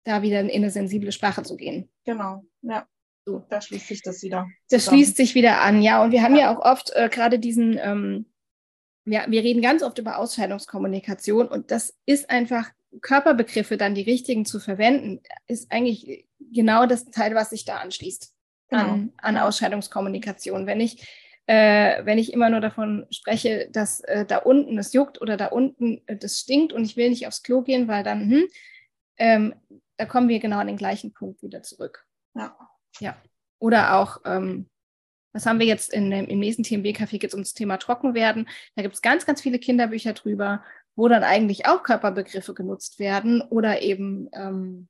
da 0.05 0.23
wieder 0.23 0.41
in 0.41 0.51
eine 0.51 0.71
sensible 0.71 1.13
Sprache 1.13 1.43
zu 1.43 1.57
gehen. 1.57 1.91
Genau, 2.05 2.45
ja. 2.63 2.87
So. 3.27 3.43
Da 3.49 3.61
schließt 3.63 3.89
sich 3.89 4.03
das 4.03 4.23
wieder. 4.23 4.47
Das 4.69 4.85
schließt 4.85 5.17
sich 5.17 5.35
wieder 5.35 5.63
an, 5.63 5.81
ja. 5.81 6.03
Und 6.05 6.13
wir 6.13 6.23
haben 6.23 6.35
ja, 6.35 6.43
ja 6.43 6.55
auch 6.55 6.63
oft 6.63 6.91
äh, 6.95 7.09
gerade 7.09 7.39
diesen, 7.39 7.79
ähm, 7.79 8.27
ja, 9.07 9.25
wir 9.29 9.43
reden 9.43 9.63
ganz 9.63 9.83
oft 9.83 9.99
über 9.99 10.19
Ausscheidungskommunikation 10.19 11.49
und 11.49 11.71
das 11.71 11.97
ist 12.05 12.29
einfach 12.29 12.71
Körperbegriffe 13.01 13.77
dann 13.77 13.95
die 13.95 14.03
richtigen 14.03 14.45
zu 14.45 14.61
verwenden, 14.61 15.23
ist 15.47 15.73
eigentlich 15.73 16.27
genau 16.53 16.87
das 16.87 17.07
Teil, 17.07 17.35
was 17.35 17.51
sich 17.51 17.65
da 17.65 17.79
anschließt 17.79 18.33
genau. 18.69 18.83
an, 18.83 19.13
an 19.17 19.39
Ausscheidungskommunikation. 19.39 20.67
Wenn 20.67 20.81
ich, 20.81 21.07
äh, 21.47 22.05
wenn 22.05 22.19
ich 22.19 22.33
immer 22.33 22.51
nur 22.51 22.61
davon 22.61 23.07
spreche, 23.11 23.69
dass 23.71 24.01
äh, 24.01 24.25
da 24.25 24.39
unten 24.39 24.79
es 24.79 24.93
juckt 24.93 25.21
oder 25.21 25.37
da 25.37 25.47
unten 25.47 26.01
äh, 26.07 26.17
das 26.17 26.39
stinkt 26.39 26.73
und 26.73 26.85
ich 26.85 26.97
will 26.97 27.11
nicht 27.11 27.27
aufs 27.27 27.43
Klo 27.43 27.63
gehen, 27.63 27.89
weil 27.89 28.03
dann, 28.03 28.31
hm, 28.31 28.45
ähm, 29.19 29.55
da 29.97 30.07
kommen 30.07 30.29
wir 30.29 30.41
genau 30.41 30.59
an 30.59 30.67
den 30.67 30.77
gleichen 30.77 31.13
Punkt 31.13 31.43
wieder 31.43 31.63
zurück. 31.63 32.07
Ja. 32.35 32.57
ja. 33.01 33.17
Oder 33.59 33.97
auch, 33.97 34.23
ähm, 34.25 34.69
was 35.33 35.47
haben 35.47 35.59
wir 35.59 35.67
jetzt 35.67 35.93
in, 35.93 36.13
im 36.13 36.39
nächsten 36.39 36.63
TMB-Café 36.63 37.19
geht 37.19 37.31
es 37.31 37.35
ums 37.35 37.55
Thema 37.55 37.77
Trockenwerden. 37.77 38.49
Da 38.77 38.83
gibt 38.83 38.95
es 38.95 39.03
ganz, 39.03 39.27
ganz 39.27 39.43
viele 39.43 39.59
Kinderbücher 39.59 40.13
drüber 40.13 40.65
wo 40.97 41.09
dann 41.09 41.25
eigentlich 41.25 41.67
auch 41.67 41.83
Körperbegriffe 41.83 42.55
genutzt 42.55 42.99
werden 42.99 43.43
oder 43.43 43.83
eben 43.83 44.29
ähm, 44.33 44.89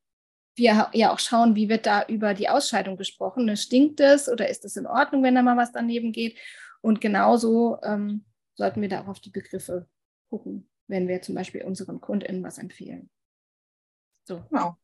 wir 0.56 0.88
ja 0.92 1.12
auch 1.12 1.18
schauen, 1.18 1.56
wie 1.56 1.68
wird 1.68 1.86
da 1.86 2.04
über 2.06 2.34
die 2.34 2.48
Ausscheidung 2.48 2.96
gesprochen. 2.96 3.44
Ne? 3.44 3.56
Stinkt 3.56 4.00
es 4.00 4.28
oder 4.28 4.48
ist 4.48 4.64
es 4.64 4.76
in 4.76 4.86
Ordnung, 4.86 5.22
wenn 5.22 5.34
da 5.34 5.42
mal 5.42 5.56
was 5.56 5.72
daneben 5.72 6.12
geht? 6.12 6.38
Und 6.80 7.00
genauso 7.00 7.78
ähm, 7.82 8.24
sollten 8.54 8.82
wir 8.82 8.88
da 8.88 9.02
auch 9.02 9.08
auf 9.08 9.20
die 9.20 9.30
Begriffe 9.30 9.88
gucken, 10.30 10.68
wenn 10.86 11.08
wir 11.08 11.22
zum 11.22 11.34
Beispiel 11.34 11.62
unseren 11.62 12.00
KundInnen 12.00 12.42
was 12.42 12.58
empfehlen. 12.58 13.10
So. 14.26 14.44
Genau. 14.50 14.76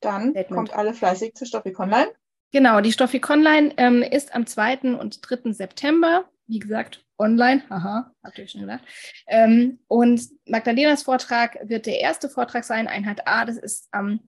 Dann 0.00 0.30
Statement. 0.30 0.48
kommt 0.48 0.72
alle 0.74 0.94
fleißig 0.94 1.34
zu 1.34 1.44
Stoffik 1.44 1.78
Online. 1.78 2.10
Genau, 2.52 2.80
die 2.80 2.92
Stoffik 2.92 3.28
Online 3.28 3.72
ähm, 3.76 4.02
ist 4.02 4.34
am 4.34 4.46
2. 4.46 4.96
und 4.96 5.20
3. 5.22 5.52
September 5.52 6.28
wie 6.50 6.58
gesagt, 6.58 7.04
online. 7.16 7.62
Haha, 7.70 8.12
habt 8.24 8.38
ihr 8.38 8.48
schon 8.48 8.62
gedacht. 8.62 8.82
Ähm, 9.28 9.78
und 9.86 10.20
Magdalenas 10.46 11.04
Vortrag 11.04 11.56
wird 11.62 11.86
der 11.86 12.00
erste 12.00 12.28
Vortrag 12.28 12.64
sein, 12.64 12.88
Einheit 12.88 13.26
A. 13.26 13.44
Das 13.44 13.56
ist 13.56 13.88
am 13.92 14.20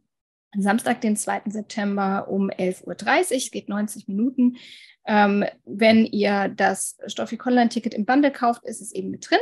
Samstag, 0.61 1.01
den 1.01 1.17
2. 1.17 1.43
September 1.47 2.27
um 2.29 2.51
11.30 2.51 2.85
Uhr. 2.87 3.37
Es 3.37 3.51
geht 3.51 3.69
90 3.69 4.09
Minuten. 4.09 4.57
Ähm, 5.07 5.45
wenn 5.65 6.05
ihr 6.05 6.49
das 6.49 6.97
Stoffi 7.07 7.39
Online-Ticket 7.45 7.95
im 7.95 8.05
Bundle 8.05 8.33
kauft, 8.33 8.65
ist 8.65 8.81
es 8.81 8.93
eben 8.93 9.11
mit 9.11 9.29
drin. 9.29 9.41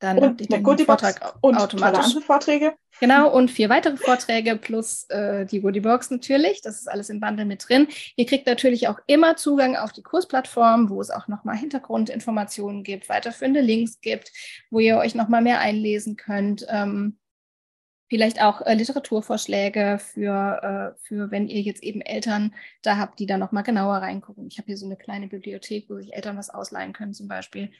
Dann 0.00 0.18
und 0.18 0.24
habt 0.24 0.40
ihr 0.40 0.46
den 0.46 0.86
Vortrag 0.86 1.36
und 1.42 1.56
automatisch. 1.56 2.04
andere 2.04 2.22
Vorträge. 2.22 2.74
Genau, 3.00 3.30
und 3.30 3.50
vier 3.50 3.68
weitere 3.68 3.98
Vorträge 3.98 4.56
plus 4.56 5.04
äh, 5.10 5.44
die 5.44 5.60
Goodiebox 5.60 6.10
natürlich. 6.10 6.62
Das 6.62 6.80
ist 6.80 6.88
alles 6.88 7.10
im 7.10 7.20
Bundle 7.20 7.44
mit 7.44 7.68
drin. 7.68 7.86
Ihr 8.16 8.24
kriegt 8.24 8.46
natürlich 8.46 8.88
auch 8.88 8.98
immer 9.06 9.36
Zugang 9.36 9.76
auf 9.76 9.92
die 9.92 10.02
Kursplattform, 10.02 10.88
wo 10.88 11.02
es 11.02 11.10
auch 11.10 11.28
nochmal 11.28 11.56
Hintergrundinformationen 11.58 12.82
gibt, 12.82 13.10
weiterführende 13.10 13.60
Links 13.60 14.00
gibt, 14.00 14.32
wo 14.70 14.80
ihr 14.80 14.96
euch 14.96 15.14
nochmal 15.14 15.42
mehr 15.42 15.60
einlesen 15.60 16.16
könnt. 16.16 16.66
Ähm, 16.70 17.18
vielleicht 18.10 18.42
auch 18.42 18.60
äh, 18.62 18.74
Literaturvorschläge 18.74 20.00
für, 20.00 20.94
äh, 20.96 21.00
für, 21.06 21.30
wenn 21.30 21.48
ihr 21.48 21.62
jetzt 21.62 21.82
eben 21.82 22.00
Eltern 22.00 22.52
da 22.82 22.98
habt, 22.98 23.20
die 23.20 23.26
da 23.26 23.38
nochmal 23.38 23.62
genauer 23.62 23.98
reingucken. 23.98 24.48
Ich 24.48 24.58
habe 24.58 24.66
hier 24.66 24.76
so 24.76 24.84
eine 24.84 24.96
kleine 24.96 25.28
Bibliothek, 25.28 25.88
wo 25.88 25.96
sich 25.96 26.12
Eltern 26.12 26.36
was 26.36 26.50
ausleihen 26.50 26.92
können 26.92 27.14
zum 27.14 27.28
Beispiel. 27.28 27.70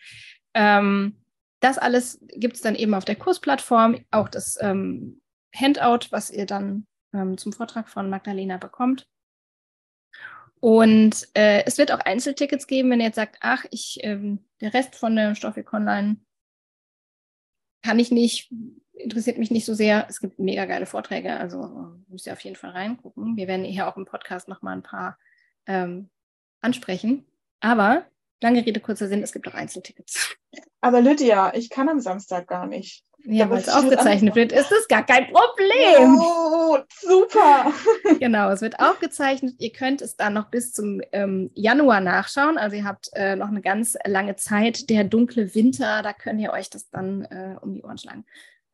Ähm, 0.54 1.16
das 1.58 1.78
alles 1.78 2.24
gibt 2.28 2.56
es 2.56 2.62
dann 2.62 2.76
eben 2.76 2.94
auf 2.94 3.04
der 3.04 3.16
Kursplattform, 3.16 4.04
auch 4.12 4.28
das 4.28 4.56
ähm, 4.62 5.20
Handout, 5.54 6.06
was 6.10 6.30
ihr 6.30 6.46
dann 6.46 6.86
ähm, 7.12 7.36
zum 7.36 7.52
Vortrag 7.52 7.88
von 7.88 8.08
Magdalena 8.08 8.56
bekommt. 8.56 9.08
Und 10.60 11.26
äh, 11.34 11.64
es 11.64 11.76
wird 11.76 11.90
auch 11.90 12.00
Einzeltickets 12.00 12.68
geben, 12.68 12.90
wenn 12.90 13.00
ihr 13.00 13.06
jetzt 13.06 13.16
sagt, 13.16 13.38
ach, 13.40 13.64
ich, 13.72 13.98
ähm, 14.02 14.44
der 14.60 14.74
Rest 14.74 14.94
von 14.94 15.16
der 15.16 15.34
Stoffik 15.34 15.72
Online 15.72 16.18
kann 17.82 17.98
ich 17.98 18.10
nicht, 18.10 18.52
interessiert 19.02 19.38
mich 19.38 19.50
nicht 19.50 19.64
so 19.64 19.74
sehr. 19.74 20.06
Es 20.08 20.20
gibt 20.20 20.38
mega 20.38 20.64
geile 20.64 20.86
Vorträge, 20.86 21.36
also 21.36 21.92
müsst 22.08 22.26
ihr 22.26 22.32
auf 22.32 22.40
jeden 22.40 22.56
Fall 22.56 22.70
reingucken. 22.70 23.36
Wir 23.36 23.48
werden 23.48 23.64
hier 23.64 23.88
auch 23.88 23.96
im 23.96 24.04
Podcast 24.04 24.48
nochmal 24.48 24.76
ein 24.76 24.82
paar 24.82 25.18
ähm, 25.66 26.10
ansprechen. 26.60 27.26
Aber 27.60 28.06
lange 28.40 28.64
Rede, 28.64 28.80
kurzer 28.80 29.08
Sinn, 29.08 29.22
es 29.22 29.32
gibt 29.32 29.48
auch 29.48 29.54
Einzeltickets. 29.54 30.36
Aber 30.80 31.00
Lydia, 31.00 31.52
ich 31.54 31.68
kann 31.70 31.88
am 31.88 32.00
Samstag 32.00 32.46
gar 32.46 32.66
nicht. 32.66 33.04
Ja, 33.24 33.50
weil 33.50 33.58
es 33.58 33.68
aufgezeichnet 33.68 34.34
wird, 34.34 34.52
ist 34.52 34.70
das 34.70 34.88
gar 34.88 35.04
kein 35.04 35.26
Problem. 35.26 36.18
Oh, 36.18 36.78
super. 37.00 37.72
genau, 38.18 38.50
es 38.50 38.62
wird 38.62 38.80
aufgezeichnet. 38.80 39.56
Ihr 39.58 39.72
könnt 39.72 40.00
es 40.00 40.16
dann 40.16 40.32
noch 40.32 40.50
bis 40.50 40.72
zum 40.72 41.02
ähm, 41.12 41.50
Januar 41.54 42.00
nachschauen. 42.00 42.56
Also 42.56 42.76
ihr 42.76 42.84
habt 42.84 43.10
äh, 43.12 43.36
noch 43.36 43.48
eine 43.48 43.60
ganz 43.60 43.96
lange 44.06 44.36
Zeit. 44.36 44.88
Der 44.88 45.04
dunkle 45.04 45.54
Winter, 45.54 46.02
da 46.02 46.12
könnt 46.14 46.40
ihr 46.40 46.52
euch 46.52 46.70
das 46.70 46.88
dann 46.88 47.24
äh, 47.24 47.56
um 47.60 47.74
die 47.74 47.82
Ohren 47.82 47.98
schlagen. 47.98 48.24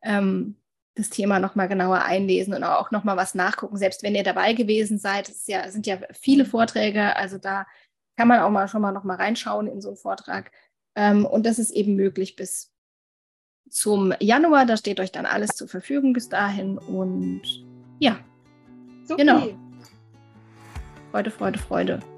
Ähm, 0.07 0.55
das 0.95 1.09
Thema 1.09 1.39
nochmal 1.39 1.67
genauer 1.67 2.01
einlesen 2.01 2.53
und 2.53 2.63
auch 2.63 2.89
nochmal 2.91 3.17
was 3.17 3.35
nachgucken. 3.35 3.77
Selbst 3.77 4.01
wenn 4.01 4.15
ihr 4.15 4.23
dabei 4.23 4.53
gewesen 4.53 4.97
seid, 4.97 5.29
es 5.29 5.45
ja, 5.45 5.69
sind 5.69 5.85
ja 5.85 5.99
viele 6.11 6.43
Vorträge, 6.43 7.15
also 7.15 7.37
da 7.37 7.67
kann 8.17 8.27
man 8.27 8.39
auch 8.39 8.49
mal 8.49 8.67
schon 8.67 8.81
mal 8.81 8.91
noch 8.91 9.03
mal 9.03 9.17
reinschauen 9.17 9.67
in 9.67 9.79
so 9.79 9.89
einen 9.89 9.97
Vortrag. 9.97 10.51
Ähm, 10.95 11.25
und 11.25 11.45
das 11.45 11.59
ist 11.59 11.71
eben 11.71 11.95
möglich 11.95 12.35
bis 12.35 12.73
zum 13.69 14.13
Januar. 14.19 14.65
Da 14.65 14.75
steht 14.75 14.99
euch 14.99 15.11
dann 15.11 15.27
alles 15.27 15.51
zur 15.51 15.67
Verfügung 15.67 16.13
bis 16.13 16.29
dahin. 16.29 16.79
Und 16.79 17.43
ja, 17.99 18.17
Super. 19.03 19.17
genau. 19.17 19.47
Freude, 21.11 21.31
Freude, 21.31 21.59
Freude. 21.59 22.16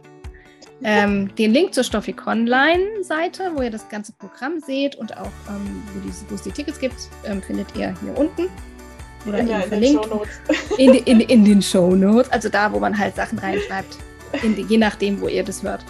Ähm, 0.81 1.33
den 1.35 1.51
Link 1.51 1.73
zur 1.73 1.83
Stoffik 1.83 2.25
Online-Seite, 2.25 3.51
wo 3.53 3.61
ihr 3.61 3.71
das 3.71 3.89
ganze 3.89 4.13
Programm 4.13 4.59
seht 4.59 4.95
und 4.95 5.17
auch 5.17 5.31
ähm, 5.49 5.83
wo, 5.93 5.99
die, 5.99 6.13
wo, 6.29 6.35
es 6.35 6.41
die 6.43 6.51
Tickets 6.51 6.79
gibt, 6.79 7.09
ähm, 7.25 7.41
findet 7.41 7.75
ihr 7.75 7.93
hier 8.01 8.17
unten. 8.17 8.47
Oder 9.27 9.39
in, 9.39 9.49
in. 9.49 9.69
Den 9.69 9.99
in, 10.77 10.93
in, 10.93 11.19
in, 11.19 11.45
den 11.45 11.61
Show 11.61 11.93
Notes, 11.93 12.31
also 12.31 12.47
da, 12.47 12.71
wo 12.71 12.79
man 12.79 12.97
halt 12.97 13.17
Sachen 13.17 13.37
reinschreibt 13.37 13.97
die, 14.43 14.61
je 14.63 14.77
nachdem, 14.77 15.19
wo 15.21 15.27
ihr 15.27 15.43
das 15.43 15.63
hört, 15.63 15.83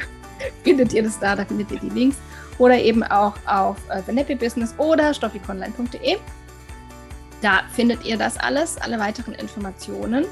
findet 0.64 0.92
ihr 0.92 1.02
das 1.02 1.18
da, 1.18 1.36
da 1.36 1.44
findet 1.44 1.70
ihr 1.70 1.80
die 1.80 1.88
Links. 1.90 2.16
Oder 2.58 2.78
eben 2.78 3.02
auch 3.02 3.34
auf 3.46 3.76
äh, 3.88 4.02
The 4.06 4.12
Nappy 4.12 4.34
Business 4.34 4.74
oder 4.78 5.14
stoffikonline.de. 5.14 6.18
Da 7.40 7.62
findet 7.72 8.04
ihr 8.04 8.16
das 8.16 8.36
alles, 8.36 8.76
alle 8.78 8.98
weiteren 9.00 9.34
Informationen. 9.34 10.26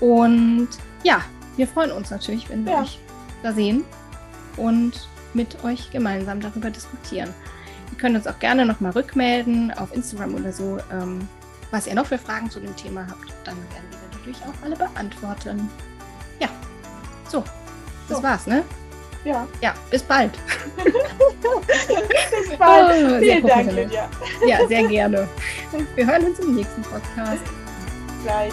Und 0.00 0.68
ja, 1.02 1.22
wir 1.56 1.66
freuen 1.66 1.92
uns 1.92 2.10
natürlich, 2.10 2.50
wenn 2.50 2.66
wir 2.66 2.72
ja. 2.72 2.82
euch 2.82 2.98
da 3.42 3.52
sehen 3.52 3.84
und 4.56 5.08
mit 5.34 5.64
euch 5.64 5.90
gemeinsam 5.90 6.40
darüber 6.40 6.70
diskutieren. 6.70 7.30
Ihr 7.90 7.98
könnt 7.98 8.16
uns 8.16 8.26
auch 8.26 8.38
gerne 8.38 8.64
nochmal 8.64 8.92
rückmelden 8.92 9.72
auf 9.72 9.94
Instagram 9.94 10.34
oder 10.34 10.52
so, 10.52 10.78
ähm, 10.90 11.28
was 11.70 11.86
ihr 11.86 11.94
noch 11.94 12.06
für 12.06 12.18
Fragen 12.18 12.50
zu 12.50 12.60
dem 12.60 12.74
Thema 12.76 13.06
habt. 13.08 13.32
Dann 13.44 13.56
werden 13.56 13.88
wir 13.90 14.18
natürlich 14.18 14.38
auch 14.42 14.64
alle 14.64 14.76
beantworten. 14.76 15.68
Ja. 16.40 16.48
So, 17.28 17.44
das 18.08 18.18
so. 18.18 18.22
war's, 18.22 18.46
ne? 18.46 18.64
Ja. 19.24 19.46
Ja, 19.60 19.74
bis 19.90 20.02
bald. 20.02 20.32
bis 20.76 22.58
bald. 22.58 23.04
Oh, 23.04 23.18
Vielen 23.20 23.46
Dank, 23.46 23.72
Lydia. 23.72 24.08
Ja, 24.46 24.66
sehr 24.66 24.86
gerne. 24.88 25.28
Wir 25.94 26.06
hören 26.06 26.24
uns 26.24 26.40
im 26.40 26.56
nächsten 26.56 26.82
Podcast. 26.82 27.42
Gleich. 28.24 28.52